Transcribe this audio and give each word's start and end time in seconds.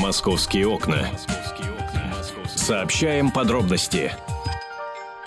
Московские 0.00 0.66
окна. 0.66 1.06
Сообщаем 2.56 3.30
подробности. 3.30 4.12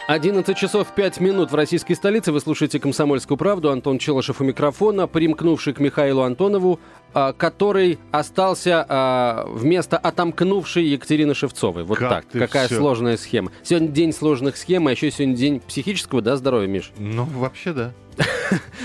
11 0.07 0.57
часов 0.57 0.87
5 0.95 1.19
минут 1.19 1.51
в 1.51 1.55
российской 1.55 1.93
столице. 1.93 2.31
Вы 2.31 2.39
слушаете 2.41 2.79
«Комсомольскую 2.79 3.37
правду». 3.37 3.69
Антон 3.69 3.99
Челышев 3.99 4.41
у 4.41 4.43
микрофона, 4.43 5.07
примкнувший 5.07 5.73
к 5.73 5.79
Михаилу 5.79 6.23
Антонову, 6.23 6.79
а, 7.13 7.33
который 7.33 7.99
остался 8.11 8.83
а, 8.89 9.45
вместо 9.47 9.97
отомкнувшей 9.97 10.85
Екатерины 10.85 11.35
Шевцовой. 11.35 11.83
Вот 11.83 11.99
Как 11.99 12.25
так. 12.25 12.31
Какая 12.31 12.65
всё. 12.65 12.77
сложная 12.77 13.17
схема. 13.17 13.51
Сегодня 13.61 13.89
день 13.89 14.11
сложных 14.11 14.57
схем, 14.57 14.87
а 14.87 14.91
еще 14.91 15.11
сегодня 15.11 15.35
день 15.35 15.59
психического, 15.59 16.21
да, 16.21 16.35
здоровья, 16.35 16.67
Миш? 16.67 16.91
Ну, 16.97 17.25
вообще 17.25 17.73
да. 17.73 17.91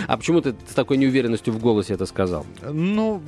А 0.07 0.17
почему 0.17 0.41
ты 0.41 0.55
с 0.71 0.75
такой 0.75 0.99
неуверенностью 0.99 1.53
в 1.53 1.59
голосе 1.59 1.95
это 1.95 2.07
сказал? 2.07 2.47
Ну, 2.63 3.21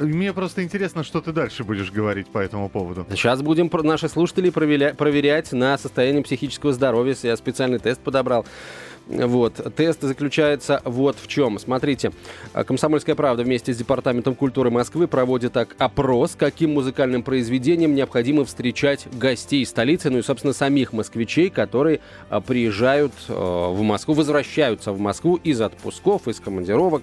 мне 0.00 0.32
просто 0.32 0.62
интересно, 0.62 1.04
что 1.04 1.20
ты 1.20 1.32
дальше 1.32 1.64
будешь 1.64 1.90
говорить 1.90 2.28
по 2.28 2.38
этому 2.38 2.68
поводу. 2.68 3.06
Сейчас 3.10 3.42
будем 3.42 3.70
наши 3.82 4.08
слушатели 4.08 4.50
проверя- 4.50 4.94
проверять 4.94 5.52
на 5.52 5.76
состояние 5.78 6.22
психического 6.22 6.72
здоровья. 6.72 7.16
Я 7.22 7.36
специальный 7.36 7.78
тест 7.78 8.00
подобрал. 8.00 8.44
Вот. 9.10 9.74
Тест 9.74 10.02
заключается 10.02 10.80
вот 10.84 11.16
в 11.20 11.26
чем. 11.26 11.58
Смотрите, 11.58 12.12
э, 12.54 12.62
«Комсомольская 12.62 13.16
правда» 13.16 13.42
вместе 13.42 13.74
с 13.74 13.76
Департаментом 13.76 14.36
культуры 14.36 14.70
Москвы 14.70 15.08
проводит 15.08 15.52
так 15.52 15.74
опрос, 15.78 16.36
каким 16.38 16.74
музыкальным 16.74 17.24
произведением 17.24 17.96
необходимо 17.96 18.44
встречать 18.44 19.08
гостей 19.12 19.66
столицы, 19.66 20.10
ну 20.10 20.18
и, 20.18 20.22
собственно, 20.22 20.52
самих 20.52 20.92
москвичей, 20.92 21.50
которые 21.50 22.00
э, 22.30 22.40
приезжают 22.40 23.12
э, 23.28 23.32
в 23.32 23.82
Москву, 23.82 24.14
возвращаются 24.14 24.92
в 24.92 25.00
Москву 25.00 25.40
из 25.42 25.60
отпусков, 25.60 26.28
из 26.28 26.38
командировок. 26.38 27.02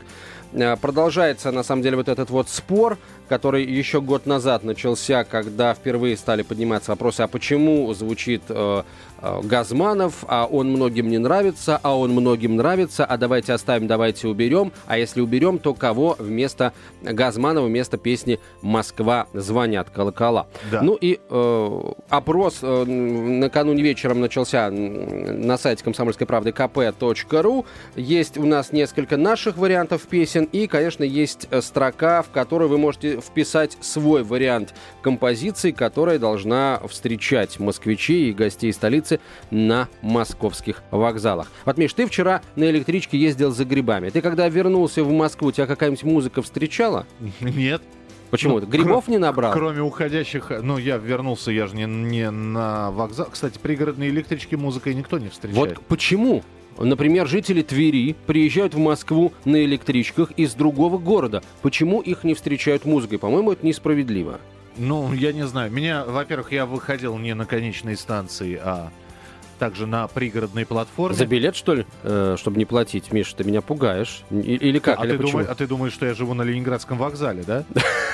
Продолжается, 0.82 1.52
на 1.52 1.62
самом 1.62 1.82
деле, 1.82 1.98
вот 1.98 2.08
этот 2.08 2.30
вот 2.30 2.48
спор, 2.48 2.98
который 3.28 3.66
еще 3.66 4.00
год 4.00 4.26
назад 4.26 4.64
начался, 4.64 5.26
когда 5.26 5.74
впервые 5.74 6.16
стали 6.16 6.42
подниматься 6.42 6.92
вопросы, 6.92 7.20
а 7.20 7.28
почему 7.28 7.94
звучит 7.94 8.44
Газманов, 9.22 10.26
а 10.28 10.46
он 10.46 10.70
многим 10.70 11.10
не 11.10 11.18
нравится, 11.18 11.80
а 11.82 11.98
он 11.98 12.12
многим 12.12 12.56
нравится, 12.56 13.06
а 13.06 13.18
давайте 13.18 13.54
оставим, 13.54 13.88
давайте 13.88 14.28
уберем, 14.28 14.72
а 14.86 14.98
если 14.98 15.22
уберем, 15.22 15.60
то 15.60 15.74
кого 15.74 16.16
вместо 16.20 16.74
Газманова, 17.02 17.66
вместо 17.66 17.98
песни 17.98 18.40
«Москва 18.62 19.28
звонят 19.34 19.90
колокола». 19.90 20.48
Да. 20.72 20.82
Ну 20.82 20.96
и 20.96 21.20
э, 21.30 21.92
опрос 22.10 22.60
э, 22.62 22.84
накануне 22.86 23.84
вечером 23.84 24.20
начался 24.20 24.70
на 24.70 25.58
сайте 25.58 25.84
комсомольской 25.84 26.28
правды 26.28 26.52
kp.ru. 26.52 27.66
Есть 27.96 28.38
у 28.38 28.46
нас 28.46 28.72
несколько 28.72 29.18
наших 29.18 29.58
вариантов 29.58 30.04
песен 30.04 30.48
и, 30.52 30.68
конечно, 30.68 31.04
есть 31.04 31.48
э, 31.50 31.62
строка, 31.62 32.22
в 32.22 32.30
которой 32.30 32.68
вы 32.68 32.78
можете 32.78 33.20
вписать 33.20 33.78
свой 33.82 34.24
вариант 34.24 34.74
композиции, 35.02 35.72
которая 35.72 36.20
должна 36.20 36.82
встречать 36.88 37.60
москвичей 37.60 38.30
и 38.30 38.34
гостей 38.34 38.74
столицы 38.74 39.07
на 39.52 39.88
московских 40.02 40.84
вокзалах. 40.92 41.52
Вот, 41.66 41.78
Миш, 41.78 41.94
ты 41.94 42.06
вчера 42.06 42.42
на 42.56 42.70
электричке 42.70 43.18
ездил 43.18 43.52
за 43.52 43.66
грибами. 43.66 44.10
Ты 44.10 44.22
когда 44.22 44.48
вернулся 44.50 45.04
в 45.04 45.12
Москву, 45.12 45.52
тебя 45.52 45.68
какая-нибудь 45.68 46.04
музыка 46.04 46.42
встречала? 46.42 47.06
Нет. 47.40 47.82
Почему? 48.30 48.60
Ну, 48.60 48.66
Грибов 48.66 49.08
не 49.08 49.18
набрал? 49.18 49.54
Кроме 49.54 49.82
уходящих, 49.82 50.52
ну, 50.62 50.78
я 50.78 50.98
вернулся, 50.98 51.52
я 51.52 51.68
же 51.68 51.76
не, 51.76 51.86
не 51.86 52.30
на 52.30 52.92
вокзал. 52.92 53.30
Кстати, 53.32 53.58
пригородные 53.58 54.10
электрички 54.10 54.56
музыкой 54.56 54.96
никто 54.96 55.18
не 55.18 55.30
встречает. 55.30 55.78
Вот 55.78 55.86
почему? 55.88 56.44
Например, 56.78 57.28
жители 57.28 57.62
Твери 57.64 58.16
приезжают 58.28 58.76
в 58.76 58.78
Москву 58.78 59.34
на 59.46 59.64
электричках 59.64 60.32
из 60.32 60.54
другого 60.54 60.98
города. 60.98 61.42
Почему 61.62 62.02
их 62.02 62.24
не 62.24 62.34
встречают 62.34 62.86
музыкой? 62.86 63.18
По-моему, 63.18 63.54
это 63.54 63.66
несправедливо. 63.66 64.40
Ну, 64.78 65.14
я 65.14 65.34
не 65.34 65.46
знаю. 65.48 65.72
Меня, 65.72 66.04
во-первых, 66.06 66.52
я 66.52 66.66
выходил 66.66 67.18
не 67.18 67.34
на 67.34 67.46
конечной 67.46 67.98
станции, 67.98 68.60
а 68.62 68.92
также 69.60 69.88
на 69.88 70.08
пригородной 70.08 70.66
платформе. 70.66 71.16
За 71.18 71.26
билет, 71.26 71.56
что 71.56 71.74
ли? 71.74 71.86
Э, 72.04 72.36
чтобы 72.38 72.58
не 72.58 72.66
платить, 72.66 73.12
Миша, 73.12 73.36
ты 73.36 73.44
меня 73.44 73.62
пугаешь. 73.62 74.22
Или 74.30 74.78
как? 74.80 75.00
а, 75.00 75.04
Или 75.06 75.14
ты 75.14 75.18
почему? 75.18 75.32
думаешь, 75.32 75.50
а 75.50 75.56
ты 75.56 75.68
думаешь, 75.68 75.94
что 75.94 76.06
я 76.06 76.14
живу 76.14 76.34
на 76.36 76.44
Ленинградском 76.44 76.98
вокзале, 76.98 77.44
да? 77.44 77.64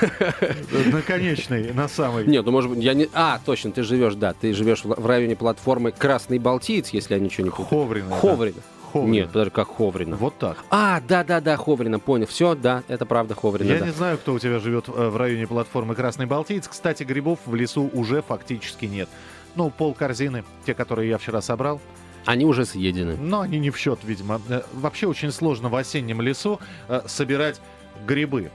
На 0.92 1.02
конечной, 1.02 1.72
на 1.72 1.86
самой. 1.88 2.26
Нет, 2.26 2.44
ну 2.44 2.50
может 2.52 2.70
быть, 2.70 2.82
я 2.82 2.94
не... 2.94 3.08
А, 3.12 3.40
точно, 3.44 3.70
ты 3.70 3.82
живешь, 3.82 4.14
да, 4.14 4.32
ты 4.32 4.52
живешь 4.52 4.84
в 4.84 5.06
районе 5.06 5.36
платформы 5.36 5.92
Красный 5.92 6.38
Балтиец, 6.38 6.90
если 6.90 7.14
я 7.14 7.20
ничего 7.20 7.44
не 7.44 7.50
путаю. 7.50 7.66
Ховрина. 7.68 8.16
Ховрина. 8.16 8.56
Ховрина. 8.94 9.12
Нет, 9.12 9.26
подожди, 9.28 9.50
как 9.50 9.68
Ховрина. 9.76 10.14
Вот 10.16 10.38
так. 10.38 10.58
А, 10.70 11.00
да-да-да, 11.06 11.56
Ховрина, 11.56 11.98
понял. 11.98 12.26
Все, 12.26 12.54
да, 12.54 12.84
это 12.86 13.04
правда 13.06 13.34
Ховрина. 13.34 13.68
Я 13.72 13.80
да. 13.80 13.86
не 13.86 13.92
знаю, 13.92 14.18
кто 14.18 14.34
у 14.34 14.38
тебя 14.38 14.60
живет 14.60 14.88
э, 14.88 15.08
в 15.08 15.16
районе 15.16 15.48
платформы 15.48 15.96
Красный 15.96 16.26
Балтиец. 16.26 16.68
Кстати, 16.68 17.02
грибов 17.02 17.40
в 17.44 17.54
лесу 17.56 17.90
уже 17.92 18.22
фактически 18.22 18.84
нет. 18.84 19.08
Ну, 19.56 19.70
пол 19.70 19.94
корзины, 19.94 20.44
те, 20.64 20.74
которые 20.74 21.08
я 21.10 21.18
вчера 21.18 21.40
собрал, 21.42 21.80
Они 22.24 22.44
уже 22.44 22.64
съедены. 22.64 23.16
но 23.16 23.40
они 23.40 23.58
не 23.58 23.70
в 23.70 23.76
счет, 23.76 23.98
видимо. 24.04 24.40
Э, 24.48 24.62
Вообще 24.72 25.08
очень 25.08 25.32
сложно 25.32 25.68
в 25.68 25.74
осеннем 25.74 26.20
лесу 26.20 26.60
э, 26.88 27.02
собирать 27.06 27.60
грибы, 28.06 28.50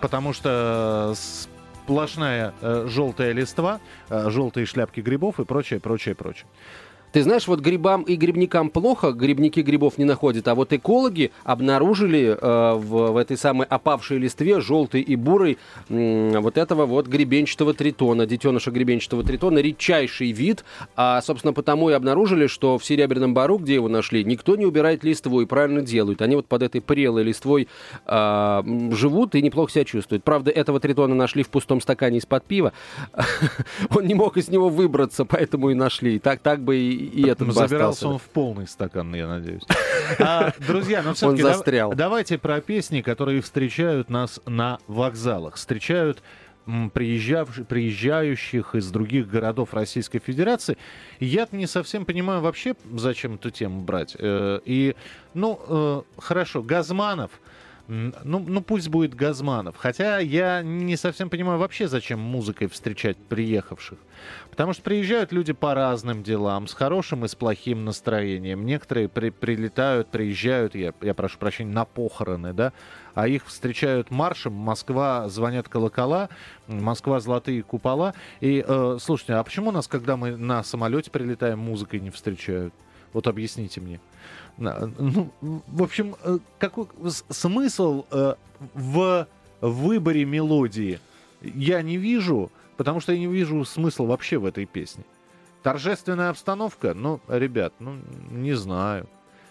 потому 0.00 0.32
что 0.32 1.14
сплошная 1.84 2.54
желтая 2.86 3.32
листва, 3.32 3.80
желтые 4.08 4.64
шляпки 4.66 5.00
грибов 5.00 5.40
и 5.40 5.44
прочее, 5.44 5.78
прочее, 5.78 6.14
прочее. 6.14 6.46
Ты 7.12 7.22
знаешь, 7.22 7.46
вот 7.46 7.60
грибам 7.60 8.02
и 8.02 8.16
грибникам 8.16 8.70
плохо, 8.70 9.12
грибники 9.12 9.60
грибов 9.60 9.98
не 9.98 10.04
находят, 10.04 10.48
а 10.48 10.54
вот 10.54 10.72
экологи 10.72 11.30
обнаружили 11.44 12.38
э, 12.40 12.74
в, 12.74 13.12
в 13.12 13.16
этой 13.18 13.36
самой 13.36 13.66
опавшей 13.66 14.16
листве, 14.16 14.60
желтой 14.60 15.02
и 15.02 15.14
бурой, 15.14 15.58
м, 15.90 16.40
вот 16.40 16.56
этого 16.56 16.86
вот 16.86 17.08
гребенчатого 17.08 17.74
тритона, 17.74 18.24
детеныша 18.26 18.70
гребенчатого 18.70 19.24
тритона, 19.24 19.58
редчайший 19.58 20.32
вид, 20.32 20.64
а, 20.96 21.20
собственно, 21.20 21.52
потому 21.52 21.90
и 21.90 21.92
обнаружили, 21.92 22.46
что 22.46 22.78
в 22.78 22.84
Серебряном 22.84 23.34
Бару, 23.34 23.58
где 23.58 23.74
его 23.74 23.88
нашли, 23.88 24.24
никто 24.24 24.56
не 24.56 24.64
убирает 24.64 25.04
листву 25.04 25.42
и 25.42 25.46
правильно 25.46 25.82
делают. 25.82 26.22
Они 26.22 26.34
вот 26.34 26.46
под 26.46 26.62
этой 26.62 26.80
прелой 26.80 27.24
листвой 27.24 27.68
м, 28.06 28.94
живут 28.96 29.34
и 29.34 29.42
неплохо 29.42 29.70
себя 29.70 29.84
чувствуют. 29.84 30.24
Правда, 30.24 30.50
этого 30.50 30.80
тритона 30.80 31.14
нашли 31.14 31.42
в 31.42 31.48
пустом 31.50 31.82
стакане 31.82 32.18
из-под 32.18 32.44
пива. 32.44 32.72
Он 33.94 34.06
не 34.06 34.14
мог 34.14 34.38
из 34.38 34.48
него 34.48 34.70
выбраться, 34.70 35.26
поэтому 35.26 35.70
и 35.70 35.74
нашли. 35.74 36.18
Так, 36.18 36.40
так 36.40 36.62
бы 36.62 36.76
и, 36.76 37.01
и 37.04 37.28
этот 37.28 37.48
бы 37.48 37.52
Забирался 37.52 38.08
он 38.08 38.18
в 38.18 38.22
полный 38.22 38.66
стакан, 38.66 39.14
я 39.14 39.28
надеюсь. 39.28 39.62
А, 40.18 40.52
друзья, 40.66 41.02
ну 41.02 41.14
все-таки 41.14 41.42
застрял. 41.42 41.94
давайте 41.94 42.36
про 42.36 42.60
песни, 42.60 43.00
которые 43.00 43.40
встречают 43.40 44.10
нас 44.10 44.40
на 44.46 44.78
вокзалах. 44.86 45.54
Встречают 45.54 46.22
приезжающих 46.92 48.74
из 48.74 48.90
других 48.90 49.28
городов 49.28 49.74
Российской 49.74 50.20
Федерации. 50.20 50.76
Я 51.18 51.48
не 51.50 51.66
совсем 51.66 52.04
понимаю 52.04 52.40
вообще, 52.40 52.74
зачем 52.94 53.34
эту 53.34 53.50
тему 53.50 53.82
брать. 53.82 54.16
Э, 54.18 54.60
И, 54.64 54.94
ну, 55.34 55.60
э, 55.66 56.02
хорошо, 56.18 56.62
Газманов. 56.62 57.30
Ну, 57.88 58.12
ну, 58.24 58.60
пусть 58.62 58.88
будет 58.88 59.14
Газманов. 59.14 59.76
Хотя 59.76 60.18
я 60.18 60.62
не 60.62 60.96
совсем 60.96 61.28
понимаю 61.28 61.58
вообще, 61.58 61.88
зачем 61.88 62.20
музыкой 62.20 62.68
встречать 62.68 63.16
приехавших. 63.16 63.98
Потому 64.50 64.72
что 64.72 64.82
приезжают 64.82 65.32
люди 65.32 65.52
по 65.52 65.74
разным 65.74 66.22
делам, 66.22 66.68
с 66.68 66.74
хорошим 66.74 67.24
и 67.24 67.28
с 67.28 67.34
плохим 67.34 67.84
настроением. 67.84 68.64
Некоторые 68.64 69.08
при- 69.08 69.30
прилетают, 69.30 70.08
приезжают, 70.08 70.74
я, 70.74 70.92
я 71.00 71.14
прошу 71.14 71.38
прощения, 71.38 71.72
на 71.72 71.84
похороны, 71.84 72.52
да, 72.52 72.72
а 73.14 73.26
их 73.26 73.46
встречают 73.46 74.10
маршем. 74.10 74.52
Москва 74.52 75.28
звонят 75.28 75.68
колокола, 75.68 76.28
Москва 76.68 77.18
золотые 77.18 77.62
купола. 77.62 78.14
И 78.40 78.64
э, 78.66 78.98
слушайте, 79.00 79.34
а 79.34 79.42
почему 79.42 79.70
нас, 79.72 79.88
когда 79.88 80.16
мы 80.16 80.36
на 80.36 80.62
самолете 80.62 81.10
прилетаем, 81.10 81.58
музыкой 81.58 82.00
не 82.00 82.10
встречают? 82.10 82.72
Вот 83.12 83.26
объясните 83.26 83.80
мне. 83.80 84.00
Ну, 84.58 85.30
в 85.40 85.82
общем, 85.82 86.14
э, 86.22 86.38
какой 86.58 86.86
смысл 87.30 88.04
э, 88.10 88.34
в 88.74 89.26
выборе 89.60 90.24
мелодии 90.24 91.00
я 91.40 91.82
не 91.82 91.96
вижу, 91.96 92.50
потому 92.76 93.00
что 93.00 93.12
я 93.12 93.18
не 93.18 93.26
вижу 93.26 93.64
смысла 93.64 94.06
вообще 94.06 94.38
в 94.38 94.46
этой 94.46 94.66
песне. 94.66 95.04
Торжественная 95.62 96.30
обстановка, 96.30 96.94
ну, 96.94 97.20
ребят, 97.28 97.72
ну, 97.78 97.96
не 98.30 98.54
знаю. 98.54 99.08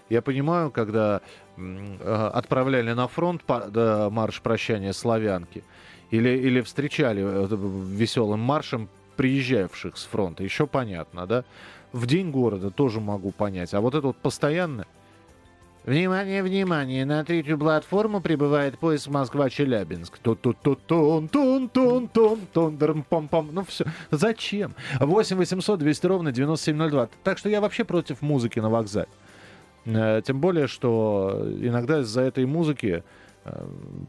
Я 0.10 0.22
понимаю, 0.22 0.72
когда 0.72 1.22
э, 1.58 2.30
отправляли 2.34 2.92
на 2.94 3.08
фронт 3.08 3.42
марш 3.48 4.42
прощания 4.42 4.94
славянки, 4.94 5.64
или, 6.12 6.30
или 6.30 6.62
встречали 6.62 7.22
веселым 7.96 8.42
маршем 8.42 8.90
приезжавших 9.16 9.98
с 9.98 10.06
фронта, 10.06 10.44
еще 10.44 10.68
понятно, 10.68 11.25
да? 11.25 11.44
В 11.94 12.06
день 12.06 12.31
города 12.31 12.72
тоже 12.72 13.00
могу 13.00 13.31
понять. 13.31 13.74
А 13.74 13.81
вот 13.81 13.96
это 13.96 14.08
вот 14.08 14.18
постоянно... 14.18 14.86
Внимание, 15.83 16.44
внимание, 16.44 17.06
на 17.06 17.24
третью 17.25 17.57
платформу 17.57 18.22
прибывает 18.22 18.78
поезд 18.78 19.07
Москва-Челябинск. 19.07 20.19
тун 20.19 20.36
тун 20.36 20.56
тун 20.62 20.78
тун 21.28 21.28
тун 21.28 22.07
тун 22.07 22.39
тун 22.54 22.78
дырм 22.78 23.04
пом 23.04 23.28
пом 23.28 23.50
Ну 23.51 23.63
все, 23.63 23.86
зачем? 24.12 24.75
8 25.00 25.38
800 25.38 25.80
200 25.80 26.06
ровно 26.06 26.31
9702. 26.31 27.10
Так 27.24 27.39
что 27.39 27.50
я 27.50 27.62
вообще 27.62 27.83
против 27.83 28.22
музыки 28.22 28.60
на 28.60 28.69
вокзале. 28.69 29.07
Э, 29.86 30.22
Тем 30.24 30.39
более, 30.39 30.68
что 30.68 31.48
иногда 31.60 32.01
из-за 32.01 32.22
этой 32.22 32.45
музыки 32.45 33.04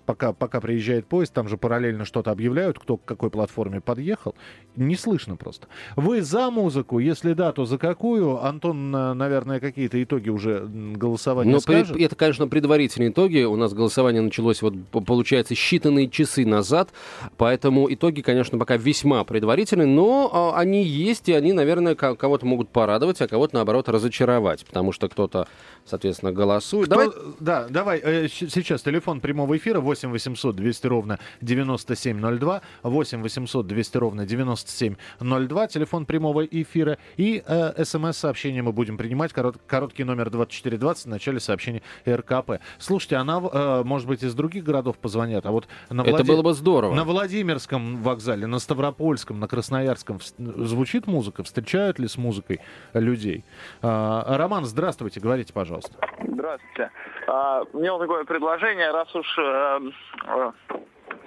пока, 0.05 0.33
пока 0.33 0.61
приезжает 0.61 1.07
поезд, 1.07 1.33
там 1.33 1.49
же 1.49 1.57
параллельно 1.57 2.05
что-то 2.05 2.31
объявляют, 2.31 2.79
кто 2.79 2.99
к 2.99 3.05
какой 3.05 3.31
платформе 3.31 3.81
подъехал. 3.81 4.35
Не 4.77 4.95
слышно 4.95 5.37
просто. 5.37 5.69
Вы 5.97 6.23
за 6.23 6.51
музыку? 6.51 6.99
Если 6.99 7.33
да, 7.33 7.53
то 7.53 7.65
за 7.65 7.79
какую? 7.79 8.45
Антон, 8.45 8.91
наверное, 8.91 9.59
какие-то 9.59 10.03
итоги 10.03 10.29
уже 10.29 10.67
голосования 10.67 11.51
Но 11.51 11.61
скажет? 11.61 11.95
При, 11.95 12.05
это, 12.05 12.15
конечно, 12.15 12.47
предварительные 12.47 13.11
итоги. 13.11 13.43
У 13.43 13.57
нас 13.57 13.73
голосование 13.73 14.21
началось, 14.21 14.61
вот, 14.61 14.75
получается, 14.91 15.55
считанные 15.55 16.11
часы 16.11 16.45
назад. 16.45 16.91
Поэтому 17.39 17.93
итоги, 17.93 18.21
конечно, 18.21 18.59
пока 18.59 18.77
весьма 18.77 19.25
предварительные, 19.25 19.87
но 19.87 20.31
а, 20.33 20.59
они 20.59 20.83
есть, 20.85 21.29
и 21.31 21.33
они, 21.33 21.53
наверное, 21.53 21.95
кого-то 21.95 22.45
могут 22.45 22.69
порадовать, 22.69 23.21
а 23.23 23.29
кого-то, 23.29 23.55
наоборот, 23.55 23.89
разочаровать. 23.89 24.67
Потому 24.67 24.93
что 24.93 25.09
кто-то, 25.09 25.49
соответственно, 25.87 26.33
голосует. 26.33 26.87
Кто... 26.89 26.97
Давай... 26.97 27.11
Да, 27.41 27.67
давай. 27.71 28.01
Э, 28.03 28.29
сейчас 28.29 28.83
телефон 28.83 29.22
прямого 29.23 29.57
эфира 29.57 29.81
8 29.81 30.11
800 30.11 30.57
200 30.57 30.87
ровно 30.87 31.19
9702, 31.41 32.61
8 32.83 33.23
800 33.23 33.67
200 33.67 33.97
ровно 33.97 34.27
9702, 34.27 35.67
телефон 35.69 36.05
прямого 36.05 36.45
эфира 36.45 36.99
и 37.17 37.43
э, 37.47 37.85
смс-сообщение 37.85 38.63
мы 38.63 38.73
будем 38.73 38.99
принимать, 38.99 39.33
корот, 39.33 39.57
короткий 39.67 40.05
номер 40.05 40.31
2420 40.31 41.07
в 41.07 41.09
начале 41.09 41.41
сообщения 41.41 41.83
РКП. 42.07 42.61
Слушайте, 42.79 43.17
она, 43.17 43.41
э, 43.41 43.83
может 43.85 44.09
быть, 44.09 44.23
из 44.23 44.35
других 44.35 44.65
городов 44.65 44.99
позвонят, 44.99 45.47
а 45.47 45.51
вот 45.51 45.69
на 45.89 46.03
Влади... 46.03 46.23
Это 46.23 46.25
было 46.25 46.43
бы 46.43 46.53
здорово. 46.53 46.95
На 46.95 47.05
Владимирском 47.05 48.03
вокзале, 48.03 48.47
на 48.47 48.59
Ставропольском, 48.59 49.41
на 49.41 49.49
Красноярском 49.49 50.19
звучит 50.39 51.07
музыка? 51.07 51.43
Встречают 51.43 51.99
ли 51.99 52.09
с 52.09 52.17
музыкой 52.19 52.61
людей? 52.93 53.45
Э, 53.83 54.23
Роман, 54.27 54.65
здравствуйте, 54.65 55.21
говорите, 55.21 55.53
пожалуйста. 55.53 55.97
Здравствуйте. 56.27 56.91
А, 57.27 57.63
у 57.73 57.79
меня 57.79 57.99
такое 57.99 58.25
предложение, 58.25 58.91
раз 58.91 59.15
уж 59.15 59.39
э, 59.39 59.81
э, 60.27 60.53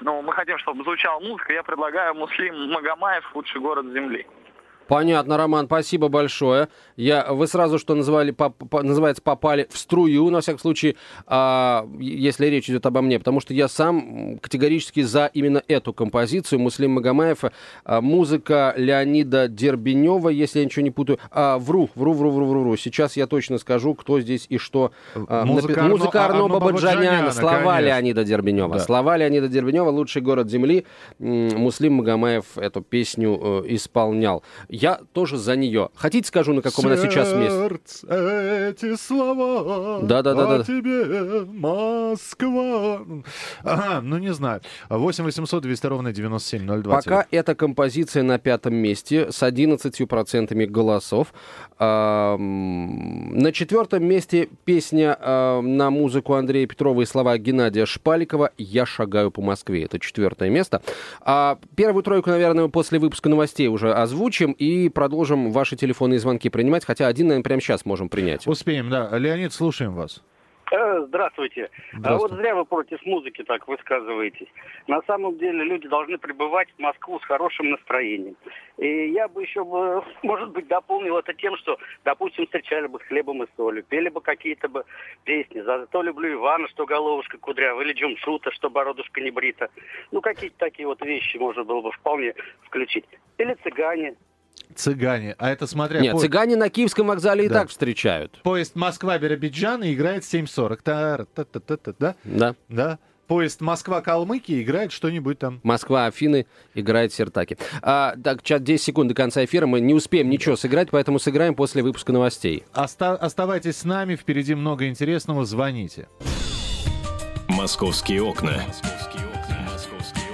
ну, 0.01 0.21
мы 0.21 0.33
хотим, 0.33 0.57
чтобы 0.59 0.83
звучала 0.83 1.19
музыка, 1.19 1.53
я 1.53 1.63
предлагаю 1.63 2.15
Муслим 2.15 2.71
Магомаев 2.71 3.23
«Лучший 3.35 3.61
город 3.61 3.85
Земли». 3.87 4.25
Понятно, 4.87 5.37
Роман, 5.37 5.65
спасибо 5.65 6.07
большое. 6.07 6.67
Я, 6.95 7.33
вы 7.33 7.47
сразу, 7.47 7.79
что 7.79 7.95
называли, 7.95 8.31
по, 8.31 8.49
по, 8.49 8.83
называется, 8.83 9.21
попали 9.21 9.67
в 9.69 9.77
струю, 9.77 10.29
на 10.29 10.41
всяком 10.41 10.59
случае, 10.59 10.95
а, 11.25 11.87
если 11.99 12.45
речь 12.47 12.69
идет 12.69 12.85
обо 12.85 13.01
мне, 13.01 13.19
потому 13.19 13.39
что 13.39 13.53
я 13.53 13.67
сам 13.67 14.37
категорически 14.39 15.01
за 15.01 15.29
именно 15.33 15.61
эту 15.67 15.93
композицию 15.93 16.59
Муслим 16.59 16.91
Магомаев. 16.91 17.43
А, 17.83 18.01
музыка 18.01 18.73
Леонида 18.77 19.47
Дербенева, 19.47 20.29
если 20.29 20.59
я 20.59 20.65
ничего 20.65 20.83
не 20.83 20.91
путаю. 20.91 21.19
А, 21.31 21.57
вру, 21.57 21.89
вру, 21.95 22.13
вру, 22.13 22.31
вру, 22.31 22.45
вру, 22.45 22.61
вру. 22.61 22.77
Сейчас 22.77 23.17
я 23.17 23.27
точно 23.27 23.57
скажу, 23.57 23.95
кто 23.95 24.19
здесь 24.19 24.45
и 24.49 24.57
что. 24.57 24.91
А, 25.15 25.45
музыка, 25.45 25.81
напи... 25.81 25.89
музыка 25.89 26.25
Арно, 26.25 26.45
Арно 26.45 26.59
Бабаджаняна, 26.59 27.31
слова 27.31 27.75
конечно. 27.75 27.79
Леонида 27.81 28.23
Дербенева. 28.23 28.75
Да. 28.75 28.79
Слова 28.79 29.17
Леонида 29.17 29.47
Дербенева 29.47 29.89
«Лучший 29.89 30.21
город 30.21 30.49
земли». 30.49 30.85
Муслим 31.19 31.93
Магомаев 31.95 32.57
эту 32.57 32.81
песню 32.81 33.39
э, 33.41 33.73
исполнял 33.73 34.43
я 34.75 34.99
тоже 35.13 35.37
за 35.37 35.55
нее. 35.55 35.89
Хотите, 35.95 36.27
скажу, 36.27 36.53
на 36.53 36.61
каком 36.61 36.85
она 36.85 36.97
сейчас 36.97 37.33
месте? 37.33 37.79
эти 38.09 38.95
слова 38.95 40.01
да, 40.01 40.21
да, 40.21 40.33
да, 40.33 40.57
да. 40.57 40.63
тебе, 40.63 41.45
Москва. 41.45 43.01
Ага, 43.63 44.01
ну 44.01 44.17
не 44.17 44.33
знаю. 44.33 44.61
8 44.89 45.23
800 45.23 45.63
200 45.63 45.87
ровно 45.87 46.11
9702. 46.11 46.95
Пока 46.95 47.25
эта 47.31 47.55
композиция 47.55 48.23
на 48.23 48.37
пятом 48.37 48.75
месте 48.75 49.31
с 49.31 49.41
11% 49.41 50.65
голосов. 50.65 51.33
На 51.79 53.51
четвертом 53.53 54.05
месте 54.05 54.49
песня 54.65 55.17
на 55.61 55.89
музыку 55.89 56.33
Андрея 56.33 56.67
Петрова 56.67 57.01
и 57.01 57.05
слова 57.05 57.37
Геннадия 57.37 57.85
Шпаликова 57.85 58.51
«Я 58.57 58.85
шагаю 58.85 59.31
по 59.31 59.41
Москве». 59.41 59.83
Это 59.83 59.99
четвертое 59.99 60.49
место. 60.49 60.81
А 61.21 61.59
первую 61.75 62.03
тройку, 62.03 62.29
наверное, 62.29 62.67
после 62.67 62.99
выпуска 62.99 63.29
новостей 63.29 63.67
уже 63.67 63.93
озвучим. 63.93 64.51
И 64.53 64.64
и 64.65 64.89
продолжим 64.89 65.51
ваши 65.51 65.75
телефонные 65.75 66.19
звонки 66.19 66.49
принимать, 66.49 66.85
хотя 66.85 67.07
один, 67.07 67.27
наверное, 67.27 67.43
прямо 67.43 67.61
сейчас 67.61 67.85
можем 67.85 68.09
принять. 68.09 68.47
Успеем, 68.47 68.89
да. 68.89 69.09
Леонид, 69.17 69.53
слушаем 69.53 69.93
вас. 69.93 70.23
Э, 70.71 71.05
здравствуйте. 71.07 71.69
Здравствуйте. 71.93 72.07
А 72.07 72.17
вот 72.17 72.31
зря 72.31 72.55
вы 72.55 72.65
против 72.65 73.05
музыки 73.05 73.43
так 73.43 73.67
высказываетесь. 73.67 74.47
На 74.87 75.01
самом 75.03 75.37
деле 75.37 75.63
люди 75.63 75.87
должны 75.87 76.17
пребывать 76.17 76.69
в 76.75 76.79
Москву 76.79 77.19
с 77.19 77.23
хорошим 77.23 77.69
настроением. 77.69 78.35
И 78.77 79.11
я 79.11 79.27
бы 79.27 79.43
еще, 79.43 79.63
может 80.23 80.49
быть, 80.51 80.67
дополнил 80.67 81.17
это 81.17 81.33
тем, 81.33 81.55
что, 81.57 81.77
допустим, 82.03 82.45
встречали 82.45 82.87
бы 82.87 82.99
с 82.99 83.03
хлебом 83.03 83.43
и 83.43 83.47
солью, 83.55 83.83
пели 83.83 84.09
бы 84.09 84.21
какие-то 84.21 84.67
бы 84.67 84.85
песни. 85.23 85.61
Зато 85.61 86.01
люблю 86.01 86.33
Ивана, 86.33 86.67
что 86.69 86.85
головушка 86.85 87.37
кудрявая, 87.37 87.85
или 87.85 87.93
Джумшута, 87.93 88.51
что 88.51 88.69
бородушка 88.69 89.21
не 89.21 89.29
брита. 89.29 89.69
Ну, 90.11 90.21
какие-то 90.21 90.57
такие 90.57 90.87
вот 90.87 90.99
вещи 91.05 91.37
можно 91.37 91.63
было 91.63 91.81
бы 91.81 91.91
вполне 91.91 92.33
включить. 92.63 93.05
Или 93.37 93.53
цыгане, 93.63 94.15
Цыгане. 94.75 95.35
А 95.37 95.49
это 95.49 95.67
смотря... 95.67 96.01
Нет, 96.01 96.13
по... 96.13 96.19
цыгане 96.19 96.55
на 96.55 96.69
Киевском 96.69 97.07
вокзале 97.07 97.43
да. 97.43 97.45
и 97.47 97.49
так 97.49 97.69
встречают. 97.69 98.39
Поезд 98.43 98.75
Москва-Биробиджан 98.75 99.83
играет 99.83 100.23
7.40. 100.23 100.79
Та 100.83 101.15
-та 101.35 101.45
-та 101.45 101.59
-та 101.59 101.77
-та, 101.77 101.95
да? 101.99 102.15
Да. 102.23 102.55
Да. 102.69 102.97
Поезд 103.27 103.61
Москва-Калмыкия 103.61 104.61
играет 104.61 104.91
что-нибудь 104.91 105.39
там. 105.39 105.59
Москва-Афины 105.63 106.45
играет 106.75 107.11
Сертаки. 107.11 107.57
А, 107.81 108.15
так, 108.23 108.43
чат 108.43 108.63
10 108.63 108.83
секунд 108.83 109.09
до 109.09 109.15
конца 109.15 109.43
эфира. 109.43 109.65
Мы 109.65 109.79
не 109.79 109.95
успеем 109.95 110.29
ничего 110.29 110.55
сыграть, 110.55 110.89
поэтому 110.91 111.17
сыграем 111.17 111.55
после 111.55 111.81
выпуска 111.81 112.13
новостей. 112.13 112.63
Оста- 112.73 113.15
оставайтесь 113.15 113.77
с 113.77 113.83
нами, 113.83 114.15
впереди 114.15 114.53
много 114.53 114.87
интересного. 114.87 115.45
Звоните. 115.45 116.07
Московские 117.47 118.21
окна. 118.21 118.61